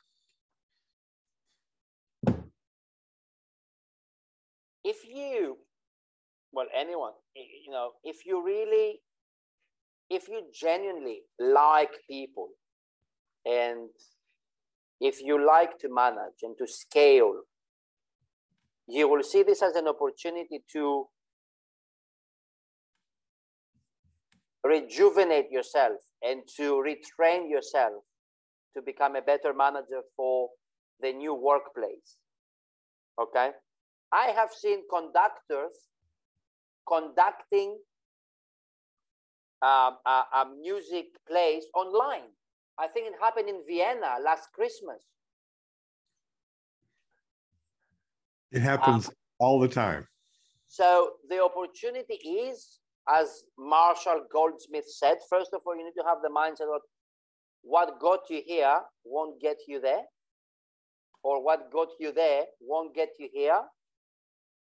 If 4.84 5.04
you, 5.04 5.58
well, 6.56 6.68
anyone, 6.74 7.12
you 7.36 7.72
know, 7.72 7.92
if 8.04 8.26
you 8.26 8.44
really 8.44 9.02
if 10.10 10.28
you 10.30 10.44
genuinely 10.54 11.24
like 11.40 11.92
people 12.10 12.50
and 13.46 13.90
if 15.02 15.22
you 15.22 15.46
like 15.46 15.78
to 15.80 15.94
manage 15.94 16.44
and 16.44 16.56
to 16.58 16.68
scale, 16.68 17.42
you 18.88 19.10
will 19.10 19.24
see 19.24 19.44
this 19.44 19.62
as 19.62 19.76
an 19.76 19.88
opportunity 19.88 20.64
to 20.72 21.08
rejuvenate 24.64 25.52
yourself 25.52 26.00
and 26.24 26.44
to 26.56 26.84
retrain 26.84 27.50
yourself 27.50 28.04
to 28.76 28.82
become 28.82 29.16
a 29.16 29.22
better 29.22 29.54
manager 29.54 30.02
for 30.16 30.50
the 31.02 31.12
new 31.12 31.34
workplace. 31.34 32.18
Okay. 33.20 33.50
I 34.12 34.28
have 34.28 34.52
seen 34.52 34.84
conductors 34.90 35.76
conducting 36.88 37.78
um, 39.62 39.98
a, 40.06 40.24
a 40.34 40.46
music 40.62 41.06
plays 41.28 41.66
online. 41.74 42.30
I 42.78 42.88
think 42.88 43.08
it 43.08 43.14
happened 43.22 43.50
in 43.50 43.62
Vienna 43.68 44.18
last 44.24 44.50
Christmas. 44.54 45.02
It 48.52 48.62
happens 48.62 49.08
um, 49.08 49.14
all 49.40 49.60
the 49.60 49.68
time. 49.68 50.08
So 50.68 51.14
the 51.30 51.42
opportunity 51.44 52.16
is, 52.16 52.80
as 53.08 53.44
Marshall 53.58 54.26
Goldsmith 54.32 54.90
said, 54.90 55.18
first 55.30 55.54
of 55.54 55.62
all, 55.66 55.76
you 55.76 55.86
need 55.86 56.00
to 56.00 56.08
have 56.08 56.18
the 56.22 56.30
mindset 56.30 56.74
of 56.74 56.82
what 57.62 58.00
got 58.00 58.30
you 58.30 58.42
here 58.46 58.80
won't 59.04 59.42
get 59.42 59.58
you 59.68 59.82
there, 59.82 60.04
or 61.24 61.44
what 61.44 61.72
got 61.72 61.90
you 62.00 62.12
there 62.12 62.44
won't 62.60 62.94
get 62.94 63.10
you 63.20 63.30
here. 63.34 63.62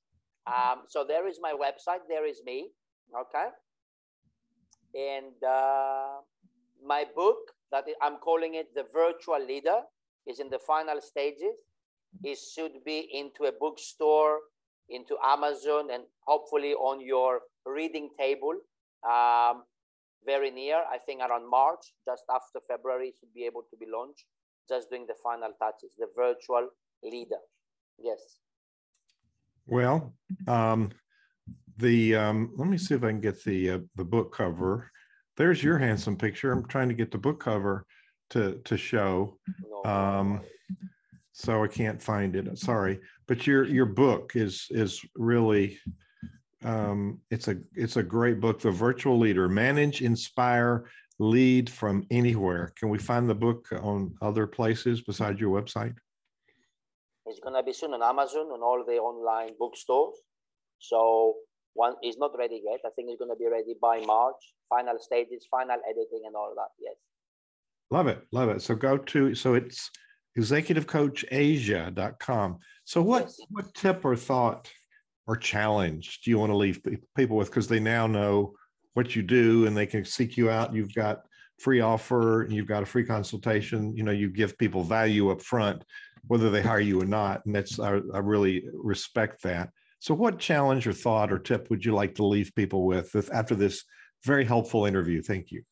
Um, 0.48 0.84
so 0.88 1.06
there 1.08 1.28
is 1.28 1.40
my 1.42 1.54
website, 1.54 2.02
there 2.10 2.28
is 2.28 2.42
me. 2.46 2.70
Okay. 3.16 3.48
And 4.96 5.44
uh, 5.44 6.22
my 6.86 7.06
book 7.16 7.38
that 7.72 7.86
I'm 8.02 8.18
calling 8.18 8.56
it 8.56 8.68
The 8.76 8.86
Virtual 8.94 9.44
Leader 9.46 9.82
is 10.28 10.40
in 10.40 10.50
the 10.50 10.60
final 10.60 11.02
stages. 11.02 11.56
It 12.24 12.38
should 12.38 12.84
be 12.86 13.10
into 13.12 13.46
a 13.46 13.52
bookstore, 13.52 14.40
into 14.90 15.18
Amazon, 15.24 15.90
and 15.92 16.04
hopefully 16.28 16.74
on 16.74 17.02
your 17.02 17.42
reading 17.66 18.10
table 18.20 18.54
um, 19.10 19.64
very 20.26 20.52
near. 20.52 20.84
I 20.92 20.98
think 20.98 21.22
around 21.22 21.50
March, 21.50 21.94
just 22.06 22.24
after 22.30 22.60
February, 22.68 23.14
should 23.20 23.34
be 23.34 23.46
able 23.46 23.64
to 23.72 23.78
be 23.78 23.88
launched. 23.92 24.26
Just 24.70 24.90
doing 24.90 25.06
the 25.08 25.16
final 25.22 25.52
touches. 25.60 25.96
The 25.98 26.08
Virtual 26.16 26.70
Leader. 27.04 27.42
Yes. 28.00 28.40
Well, 29.66 30.14
um, 30.48 30.92
the 31.78 32.16
um, 32.16 32.52
let 32.56 32.68
me 32.68 32.78
see 32.78 32.96
if 32.96 33.04
I 33.04 33.10
can 33.10 33.20
get 33.20 33.44
the 33.44 33.70
uh, 33.72 33.80
the 33.96 34.04
book 34.04 34.36
cover. 34.36 34.92
There's 35.38 35.64
your 35.64 35.78
handsome 35.78 36.16
picture. 36.18 36.52
I'm 36.52 36.68
trying 36.68 36.90
to 36.90 36.94
get 36.96 37.12
the 37.12 37.18
book 37.18 37.40
cover 37.40 37.86
to 38.32 38.60
to 38.66 38.78
show. 38.78 39.38
Um, 39.86 40.42
so 41.32 41.64
I 41.64 41.68
can't 41.68 42.02
find 42.02 42.36
it. 42.36 42.58
Sorry, 42.58 43.00
but 43.28 43.48
your 43.48 43.66
your 43.66 43.88
book 43.88 44.34
is 44.36 44.68
is 44.70 45.02
really 45.16 45.80
um, 46.64 47.20
it's 47.32 47.48
a 47.48 47.58
it's 47.74 47.98
a 47.98 48.04
great 48.04 48.40
book. 48.40 48.60
The 48.60 48.72
Virtual 48.72 49.18
Leader: 49.18 49.50
Manage, 49.50 50.02
Inspire, 50.02 50.90
Lead 51.20 51.70
from 51.70 52.06
Anywhere. 52.12 52.74
Can 52.78 52.90
we 52.90 52.98
find 52.98 53.30
the 53.30 53.36
book 53.36 53.68
on 53.82 54.16
other 54.22 54.48
places 54.48 55.02
besides 55.02 55.40
your 55.40 55.60
website? 55.60 55.96
It's 57.26 57.40
gonna 57.40 57.64
be 57.64 57.74
soon 57.74 57.94
on 57.94 58.04
Amazon 58.04 58.48
on 58.48 58.62
all 58.62 58.84
the 58.86 58.98
online 58.98 59.52
bookstores. 59.58 60.16
So 60.80 61.36
one 61.74 61.96
is 62.04 62.18
not 62.18 62.32
ready 62.38 62.62
yet. 62.64 62.82
I 62.86 62.90
think 62.96 63.10
it's 63.10 63.18
going 63.20 63.32
to 63.32 63.38
be 63.38 63.48
ready 63.48 63.74
by 63.82 64.02
March. 64.06 64.36
Final 64.70 65.00
stages, 65.00 65.48
final 65.50 65.80
editing, 65.90 66.22
and 66.26 66.36
all 66.36 66.54
that. 66.56 66.68
Yes. 66.80 66.94
Love 67.90 68.06
it, 68.08 68.22
love 68.32 68.50
it. 68.50 68.62
So 68.62 68.76
go 68.76 68.98
to 68.98 69.34
so 69.36 69.56
it's 69.56 69.90
executivecoachasia.com. 70.38 72.60
So 72.86 73.02
what 73.02 73.24
yes. 73.24 73.40
what 73.50 73.74
tip 73.74 74.06
or 74.06 74.16
thought 74.16 74.72
or 75.26 75.38
challenge 75.38 76.20
do 76.24 76.32
you 76.32 76.38
want 76.38 76.52
to 76.52 76.58
leave 76.58 76.82
people 77.16 77.38
with 77.38 77.50
because 77.50 77.68
they 77.68 77.80
now 77.80 78.06
know 78.08 78.54
what 78.94 79.16
you 79.16 79.22
do 79.22 79.66
and 79.66 79.78
they 79.78 79.86
can 79.86 80.04
seek 80.06 80.38
you 80.38 80.50
out. 80.50 80.74
You've 80.74 80.94
got 80.94 81.22
free 81.60 81.82
offer 81.82 82.44
and 82.44 82.54
you've 82.54 82.68
got 82.68 82.84
a 82.84 82.86
free 82.86 83.06
consultation. 83.06 83.96
You 83.96 84.04
know, 84.04 84.12
you 84.12 84.30
give 84.30 84.58
people 84.58 84.84
value 84.84 85.30
up 85.30 85.42
front, 85.42 85.84
whether 86.28 86.50
they 86.50 86.62
hire 86.62 86.80
you 86.80 87.02
or 87.02 87.06
not. 87.06 87.46
And 87.46 87.56
that's, 87.56 87.80
I, 87.80 88.00
I 88.14 88.20
really 88.20 88.66
respect 88.74 89.44
that. 89.44 89.70
So, 90.00 90.14
what 90.14 90.40
challenge 90.40 90.86
or 90.86 90.94
thought 90.94 91.32
or 91.32 91.40
tip 91.40 91.70
would 91.70 91.86
you 91.86 91.94
like 91.94 92.16
to 92.16 92.26
leave 92.26 92.54
people 92.56 92.86
with 92.86 93.16
after 93.34 93.56
this 93.56 93.84
very 94.26 94.46
helpful 94.46 94.86
interview? 94.86 95.22
Thank 95.22 95.52
you. 95.52 95.64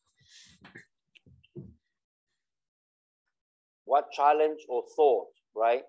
What 3.86 4.12
challenge 4.12 4.62
or 4.70 4.84
thought, 4.96 5.28
right? 5.56 5.84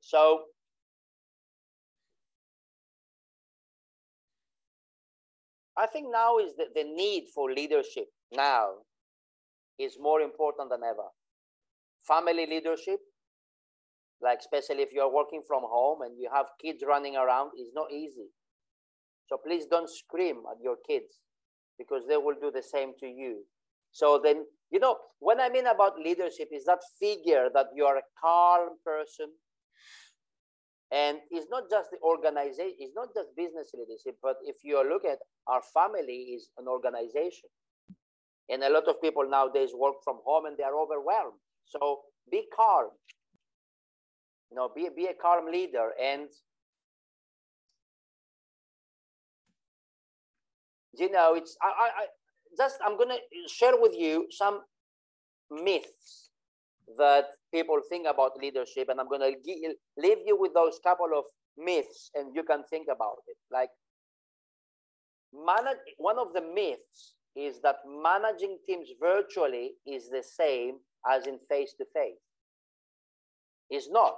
So, 0.00 0.42
I 5.76 5.86
think 5.86 6.06
now 6.12 6.38
is 6.38 6.54
the, 6.56 6.66
the 6.74 6.84
need 6.84 7.26
for 7.34 7.52
leadership 7.52 8.06
now 8.30 8.68
is 9.78 9.96
more 10.00 10.20
important 10.20 10.70
than 10.70 10.82
ever. 10.84 11.08
Family 12.06 12.46
leadership, 12.46 13.00
like 14.24 14.38
especially 14.40 14.82
if 14.82 14.88
you're 14.92 15.12
working 15.12 15.42
from 15.46 15.62
home 15.62 16.00
and 16.02 16.18
you 16.18 16.28
have 16.32 16.46
kids 16.62 16.82
running 16.86 17.16
around, 17.16 17.50
is 17.60 17.70
not 17.74 17.92
easy. 17.92 18.28
So 19.28 19.36
please 19.36 19.66
don't 19.70 19.88
scream 19.88 20.42
at 20.50 20.62
your 20.62 20.76
kids 20.88 21.20
because 21.78 22.02
they 22.08 22.16
will 22.16 22.36
do 22.40 22.50
the 22.50 22.62
same 22.62 22.92
to 23.00 23.06
you. 23.06 23.44
So 23.92 24.20
then, 24.22 24.44
you 24.70 24.80
know, 24.80 24.96
when 25.20 25.40
I 25.40 25.48
mean 25.48 25.66
about 25.66 25.98
leadership 25.98 26.48
is 26.52 26.64
that 26.64 26.80
figure 26.98 27.48
that 27.54 27.66
you 27.74 27.84
are 27.84 27.98
a 27.98 28.08
calm 28.20 28.70
person. 28.84 29.30
And 30.92 31.18
it's 31.30 31.46
not 31.50 31.64
just 31.70 31.90
the 31.90 31.98
organization, 32.02 32.76
it's 32.78 32.94
not 32.94 33.08
just 33.14 33.34
business 33.36 33.72
leadership, 33.74 34.16
but 34.22 34.36
if 34.44 34.56
you 34.62 34.78
look 34.88 35.04
at 35.04 35.18
our 35.48 35.62
family 35.74 36.34
is 36.36 36.50
an 36.58 36.66
organization. 36.68 37.50
And 38.48 38.62
a 38.62 38.70
lot 38.70 38.86
of 38.88 39.00
people 39.00 39.28
nowadays 39.28 39.70
work 39.74 39.96
from 40.04 40.18
home 40.24 40.46
and 40.46 40.56
they 40.56 40.62
are 40.62 40.78
overwhelmed. 40.78 41.40
So 41.66 42.00
be 42.30 42.44
calm. 42.54 42.90
You 44.50 44.56
know, 44.56 44.70
be, 44.74 44.88
be 44.94 45.06
a 45.06 45.14
calm 45.14 45.50
leader 45.50 45.90
and 46.00 46.28
you 50.96 51.10
know 51.10 51.34
it's 51.34 51.56
I, 51.60 51.66
I, 51.66 51.86
I 52.02 52.06
just 52.56 52.78
i'm 52.86 52.96
gonna 52.96 53.16
share 53.48 53.72
with 53.76 53.96
you 53.98 54.28
some 54.30 54.60
myths 55.50 56.30
that 56.96 57.24
people 57.52 57.80
think 57.88 58.06
about 58.06 58.36
leadership 58.40 58.88
and 58.88 59.00
i'm 59.00 59.08
gonna 59.08 59.32
leave 59.96 60.18
you 60.24 60.38
with 60.38 60.54
those 60.54 60.78
couple 60.84 61.08
of 61.18 61.24
myths 61.56 62.10
and 62.14 62.34
you 62.34 62.42
can 62.42 62.62
think 62.64 62.88
about 62.90 63.18
it. 63.26 63.36
Like 63.50 63.70
manage, 65.32 65.78
one 65.98 66.18
of 66.18 66.32
the 66.32 66.42
myths 66.42 67.14
is 67.36 67.60
that 67.62 67.76
managing 67.86 68.58
teams 68.66 68.88
virtually 69.00 69.72
is 69.86 70.08
the 70.08 70.22
same 70.22 70.76
as 71.10 71.26
in 71.26 71.38
face 71.48 71.74
to 71.78 71.84
face. 71.94 72.18
Is 73.70 73.88
not 73.90 74.14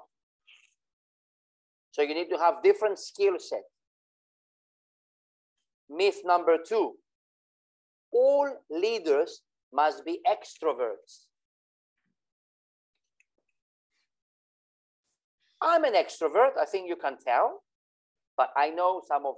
so 1.97 2.03
you 2.03 2.15
need 2.15 2.29
to 2.29 2.39
have 2.39 2.63
different 2.63 2.99
skill 2.99 3.39
sets 3.39 3.73
Myth 5.89 6.21
number 6.25 6.57
two 6.69 6.87
all 8.13 8.49
leaders 8.71 9.43
must 9.73 10.05
be 10.05 10.21
extroverts. 10.27 11.27
I'm 15.61 15.85
an 15.85 15.95
extrovert, 15.95 16.57
I 16.61 16.65
think 16.65 16.89
you 16.89 16.97
can 16.97 17.17
tell, 17.19 17.63
but 18.37 18.51
I 18.57 18.71
know 18.71 19.03
some 19.07 19.27
of 19.27 19.35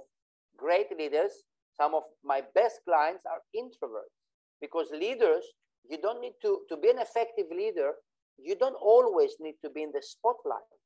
great 0.57 0.87
leaders, 0.97 1.31
some 1.79 1.95
of 1.95 2.03
my 2.23 2.41
best 2.53 2.79
clients 2.87 3.23
are 3.25 3.41
introverts 3.55 4.15
because 4.61 4.87
leaders, 4.91 5.43
you 5.89 5.97
don't 6.01 6.21
need 6.21 6.35
to, 6.41 6.59
to 6.69 6.77
be 6.77 6.89
an 6.89 6.99
effective 6.99 7.47
leader, 7.51 7.93
you 8.37 8.55
don't 8.55 8.75
always 8.75 9.31
need 9.39 9.55
to 9.63 9.69
be 9.69 9.83
in 9.83 9.91
the 9.93 10.01
spotlight. 10.01 10.78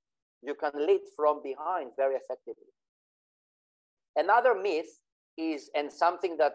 You 0.44 0.56
can 0.56 0.72
lead 0.76 1.02
from 1.16 1.42
behind 1.42 1.92
very 1.98 2.16
effectively. 2.16 2.72
Another 4.16 4.54
myth 4.54 5.00
is, 5.38 5.70
and 5.76 5.92
something 5.92 6.38
that 6.38 6.54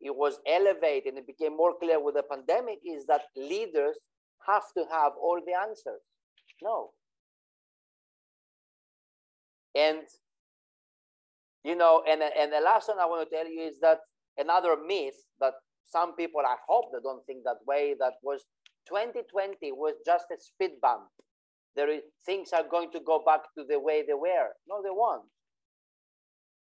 it 0.00 0.14
was 0.14 0.40
elevated 0.46 1.14
and 1.14 1.18
it 1.18 1.26
became 1.26 1.56
more 1.56 1.74
clear 1.80 2.02
with 2.02 2.16
the 2.16 2.22
pandemic, 2.22 2.78
is 2.84 3.06
that 3.06 3.22
leaders 3.36 3.96
have 4.46 4.64
to 4.76 4.84
have 4.90 5.12
all 5.20 5.40
the 5.44 5.54
answers. 5.68 6.02
No. 6.62 6.90
And 9.74 10.02
you 11.64 11.74
know, 11.74 12.02
and 12.08 12.22
and 12.22 12.52
the 12.52 12.60
last 12.60 12.88
one 12.88 12.98
I 13.00 13.06
want 13.06 13.28
to 13.28 13.36
tell 13.36 13.48
you 13.48 13.60
is 13.60 13.80
that 13.80 13.98
another 14.38 14.76
myth 14.76 15.16
that 15.40 15.54
some 15.84 16.14
people, 16.14 16.40
I 16.40 16.56
hope 16.66 16.92
they 16.92 16.98
don't 17.02 17.24
think 17.26 17.44
that 17.44 17.58
way, 17.66 17.94
that 17.98 18.14
was 18.22 18.44
2020 18.88 19.72
was 19.72 19.94
just 20.04 20.26
a 20.32 20.40
speed 20.40 20.80
bump. 20.80 21.08
There 21.76 21.90
is 21.90 22.02
things 22.24 22.50
are 22.52 22.64
going 22.68 22.90
to 22.92 23.00
go 23.00 23.22
back 23.24 23.42
to 23.56 23.64
the 23.68 23.78
way 23.78 24.02
they 24.06 24.14
were. 24.14 24.50
No, 24.68 24.82
they 24.82 24.90
won't 24.90 25.24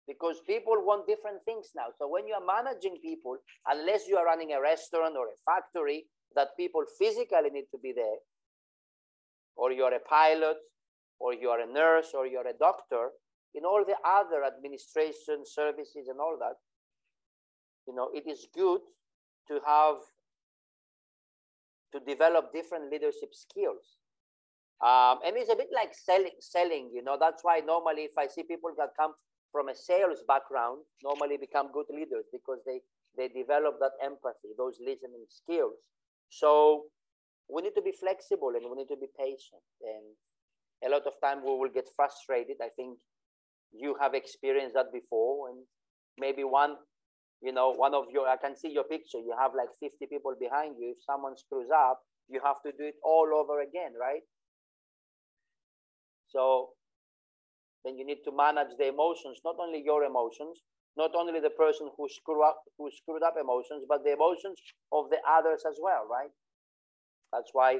because 0.07 0.41
people 0.45 0.75
want 0.83 1.07
different 1.07 1.43
things 1.43 1.71
now. 1.75 1.87
So 1.97 2.07
when 2.07 2.27
you 2.27 2.33
are 2.33 2.45
managing 2.45 2.97
people, 3.01 3.37
unless 3.67 4.07
you 4.07 4.17
are 4.17 4.25
running 4.25 4.51
a 4.51 4.61
restaurant 4.61 5.15
or 5.17 5.27
a 5.27 5.37
factory 5.45 6.05
that 6.35 6.49
people 6.57 6.83
physically 6.99 7.49
need 7.51 7.65
to 7.71 7.77
be 7.81 7.93
there, 7.95 8.19
or 9.55 9.71
you're 9.71 9.93
a 9.93 9.99
pilot, 9.99 10.57
or 11.19 11.33
you're 11.33 11.61
a 11.61 11.71
nurse, 11.71 12.11
or 12.13 12.27
you're 12.27 12.47
a 12.47 12.57
doctor, 12.57 13.09
in 13.55 13.63
all 13.65 13.85
the 13.85 13.95
other 14.05 14.43
administration 14.43 15.43
services 15.45 16.07
and 16.09 16.19
all 16.19 16.37
that, 16.39 16.57
you 17.87 17.95
know, 17.95 18.09
it 18.13 18.27
is 18.27 18.47
good 18.53 18.81
to 19.47 19.59
have 19.65 19.97
to 21.93 21.99
develop 21.99 22.51
different 22.51 22.91
leadership 22.91 23.29
skills. 23.33 23.99
Um, 24.83 25.23
and 25.23 25.37
it's 25.39 25.49
a 25.49 25.55
bit 25.55 25.71
like 25.73 25.95
selling, 25.95 26.35
selling, 26.41 26.91
you 26.93 27.01
know, 27.01 27.15
that's 27.17 27.41
why 27.41 27.61
normally 27.65 28.03
if 28.03 28.17
I 28.17 28.27
see 28.27 28.43
people 28.43 28.71
that 28.77 28.89
come 28.99 29.13
from 29.49 29.69
a 29.69 29.75
sales 29.75 30.19
background 30.27 30.83
normally 31.01 31.37
become 31.37 31.71
good 31.71 31.87
leaders 31.89 32.25
because 32.33 32.59
they 32.65 32.81
they 33.15 33.29
develop 33.29 33.77
that 33.79 33.95
empathy 34.03 34.51
those 34.57 34.75
listening 34.83 35.23
skills. 35.29 35.87
So 36.27 36.89
we 37.47 37.61
need 37.61 37.75
to 37.75 37.81
be 37.81 37.93
flexible 37.93 38.51
and 38.57 38.65
we 38.67 38.75
need 38.75 38.91
to 38.91 38.99
be 38.99 39.07
patient. 39.17 39.63
And 39.79 40.03
a 40.83 40.89
lot 40.91 41.07
of 41.07 41.13
time 41.23 41.45
we 41.45 41.55
will 41.55 41.71
get 41.71 41.87
frustrated. 41.95 42.57
I 42.59 42.69
think 42.75 42.97
you 43.71 43.95
have 44.01 44.13
experienced 44.13 44.73
that 44.75 44.91
before 44.91 45.49
and 45.49 45.63
maybe 46.19 46.43
one 46.43 46.75
you 47.41 47.53
know 47.53 47.71
one 47.71 47.93
of 47.93 48.05
your 48.11 48.27
i 48.27 48.35
can 48.35 48.57
see 48.57 48.71
your 48.73 48.83
picture. 48.83 49.19
You 49.19 49.35
have 49.39 49.55
like 49.55 49.71
50 49.79 50.07
people 50.11 50.35
behind 50.37 50.75
you. 50.77 50.91
If 50.97 51.05
someone 51.07 51.37
screws 51.37 51.69
up 51.71 52.01
you 52.27 52.41
have 52.43 52.59
to 52.65 52.71
do 52.75 52.83
it 52.83 52.95
all 53.03 53.29
over 53.31 53.61
again 53.61 53.93
right 53.99 54.23
so 56.33 56.71
then 57.85 57.97
you 57.97 58.05
need 58.05 58.23
to 58.25 58.31
manage 58.31 58.75
the 58.77 58.87
emotions, 58.87 59.39
not 59.43 59.55
only 59.59 59.81
your 59.83 60.03
emotions, 60.03 60.61
not 60.95 61.15
only 61.15 61.39
the 61.39 61.49
person 61.49 61.89
who 61.97 62.07
screw 62.09 62.43
up 62.43 62.57
who 62.77 62.89
screwed 62.91 63.23
up 63.23 63.35
emotions, 63.39 63.85
but 63.87 64.03
the 64.03 64.13
emotions 64.13 64.59
of 64.91 65.09
the 65.09 65.17
others 65.27 65.63
as 65.67 65.77
well, 65.81 66.07
right? 66.09 66.31
That's 67.31 67.49
why 67.53 67.79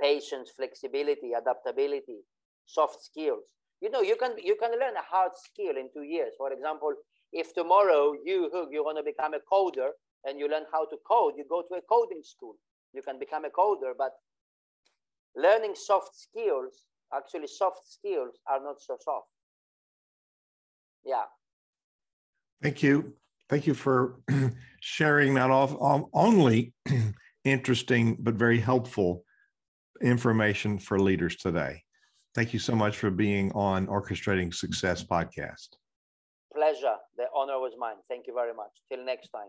patience, 0.00 0.50
flexibility, 0.56 1.32
adaptability, 1.32 2.20
soft 2.66 3.02
skills. 3.04 3.44
You 3.80 3.90
know, 3.90 4.02
you 4.02 4.16
can 4.16 4.34
you 4.38 4.56
can 4.56 4.72
learn 4.72 4.96
a 4.96 5.02
hard 5.02 5.32
skill 5.36 5.76
in 5.76 5.88
two 5.94 6.02
years. 6.02 6.32
For 6.36 6.52
example, 6.52 6.94
if 7.32 7.54
tomorrow 7.54 8.14
you 8.24 8.50
you 8.70 8.84
want 8.84 8.98
to 8.98 9.04
become 9.04 9.34
a 9.34 9.40
coder 9.52 9.90
and 10.24 10.38
you 10.38 10.48
learn 10.48 10.64
how 10.72 10.84
to 10.86 10.96
code, 11.06 11.34
you 11.36 11.44
go 11.48 11.62
to 11.62 11.74
a 11.74 11.82
coding 11.82 12.22
school. 12.22 12.56
You 12.92 13.02
can 13.02 13.18
become 13.18 13.44
a 13.44 13.50
coder, 13.50 13.92
but 13.96 14.12
learning 15.36 15.74
soft 15.74 16.16
skills 16.16 16.87
actually 17.14 17.46
soft 17.46 17.80
skills 17.86 18.38
are 18.48 18.62
not 18.62 18.80
so 18.80 18.96
soft. 19.00 19.28
Yeah. 21.04 21.24
Thank 22.62 22.82
you. 22.82 23.14
Thank 23.48 23.66
you 23.66 23.74
for 23.74 24.20
sharing 24.80 25.34
not 25.34 25.50
all, 25.50 25.82
um, 25.84 26.06
only 26.12 26.74
interesting 27.44 28.16
but 28.20 28.34
very 28.34 28.60
helpful 28.60 29.24
information 30.02 30.78
for 30.78 30.98
leaders 30.98 31.36
today. 31.36 31.82
Thank 32.34 32.52
you 32.52 32.58
so 32.58 32.74
much 32.74 32.98
for 32.98 33.10
being 33.10 33.50
on 33.52 33.86
orchestrating 33.86 34.54
success 34.54 35.02
podcast. 35.02 35.68
Pleasure. 36.54 36.96
The 37.16 37.24
honor 37.34 37.58
was 37.58 37.72
mine. 37.78 37.96
Thank 38.06 38.26
you 38.26 38.34
very 38.34 38.54
much. 38.54 38.70
Till 38.90 39.04
next 39.04 39.30
time 39.30 39.48